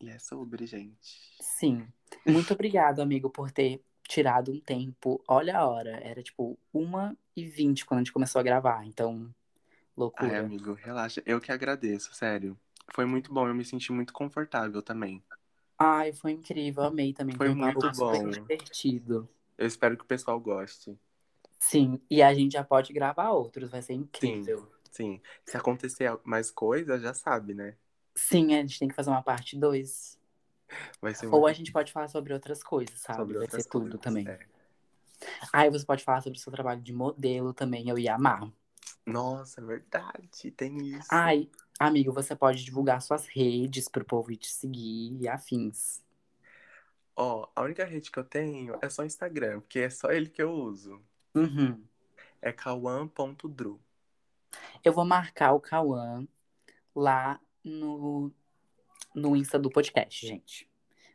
[0.00, 1.36] E é sobre, gente.
[1.40, 1.86] Sim.
[2.26, 5.22] Muito obrigado, amigo, por ter tirado um tempo.
[5.28, 6.00] Olha a hora.
[6.02, 8.84] Era tipo 1h20 quando a gente começou a gravar.
[8.84, 9.32] Então,
[9.96, 10.32] loucura.
[10.32, 11.22] Ai, amigo, relaxa.
[11.24, 12.58] Eu que agradeço, sério.
[12.92, 15.22] Foi muito bom, eu me senti muito confortável também.
[15.78, 16.82] Ai, foi incrível.
[16.82, 17.36] Amei também.
[17.36, 18.30] Foi papo muito super bom.
[18.30, 19.28] divertido.
[19.56, 20.98] Eu espero que o pessoal goste.
[21.58, 23.70] Sim, e a gente já pode gravar outros.
[23.70, 24.70] Vai ser incrível.
[24.90, 25.20] Sim.
[25.44, 27.76] Se acontecer mais coisa, já sabe, né?
[28.14, 30.18] Sim, a gente tem que fazer uma parte 2.
[31.00, 33.20] Vai ser Ou muito a gente pode falar sobre outras coisas, sabe?
[33.34, 34.26] sobre Vai ser tudo coisas, também.
[34.28, 34.38] é.
[35.52, 38.50] Aí você pode falar sobre o seu trabalho de modelo também, eu ia amar.
[39.04, 41.08] Nossa, é verdade, tem isso.
[41.10, 41.48] Ai,
[41.78, 46.02] amigo, você pode divulgar suas redes pro povo ir te seguir e afins.
[47.14, 50.42] Ó, a única rede que eu tenho é só Instagram, porque é só ele que
[50.42, 51.00] eu uso.
[51.36, 51.82] Uhum.
[52.40, 53.80] É kawan.dru.
[54.84, 56.26] Eu vou marcar o Cauã
[56.94, 58.32] lá no,
[59.14, 60.68] no Insta do podcast, gente.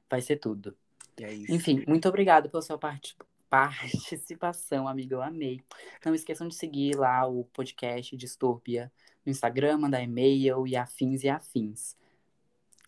[0.10, 0.76] Vai ser tudo.
[1.20, 1.52] É isso.
[1.52, 3.16] Enfim, muito obrigado pela sua parte-
[3.50, 5.16] participação, amiga.
[5.16, 5.62] Eu amei.
[6.06, 8.92] Não esqueçam de seguir lá o podcast Distopia
[9.26, 11.96] no Instagram, mandar e-mail e afins e afins.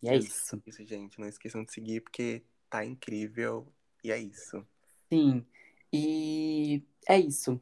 [0.01, 0.61] E é isso.
[0.65, 1.19] Isso, gente.
[1.19, 3.67] Não esqueçam de seguir, porque tá incrível.
[4.03, 4.65] E é isso.
[5.11, 5.45] Sim.
[5.93, 7.61] E é isso.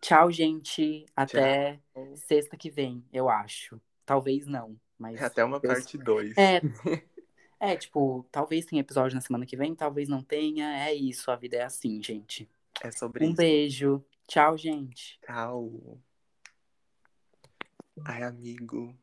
[0.00, 1.06] Tchau, gente.
[1.16, 1.80] Até
[2.14, 3.80] sexta que vem, eu acho.
[4.04, 5.22] Talvez não, mas.
[5.22, 6.36] Até uma parte 2.
[6.36, 6.60] É.
[7.62, 10.82] É, tipo, talvez tenha episódio na semana que vem, talvez não tenha.
[10.88, 12.48] É isso, a vida é assim, gente.
[12.82, 13.36] É sobre Um isso.
[13.36, 14.04] beijo.
[14.26, 15.20] Tchau, gente.
[15.20, 15.98] Tchau.
[18.02, 18.96] Ai, amigo.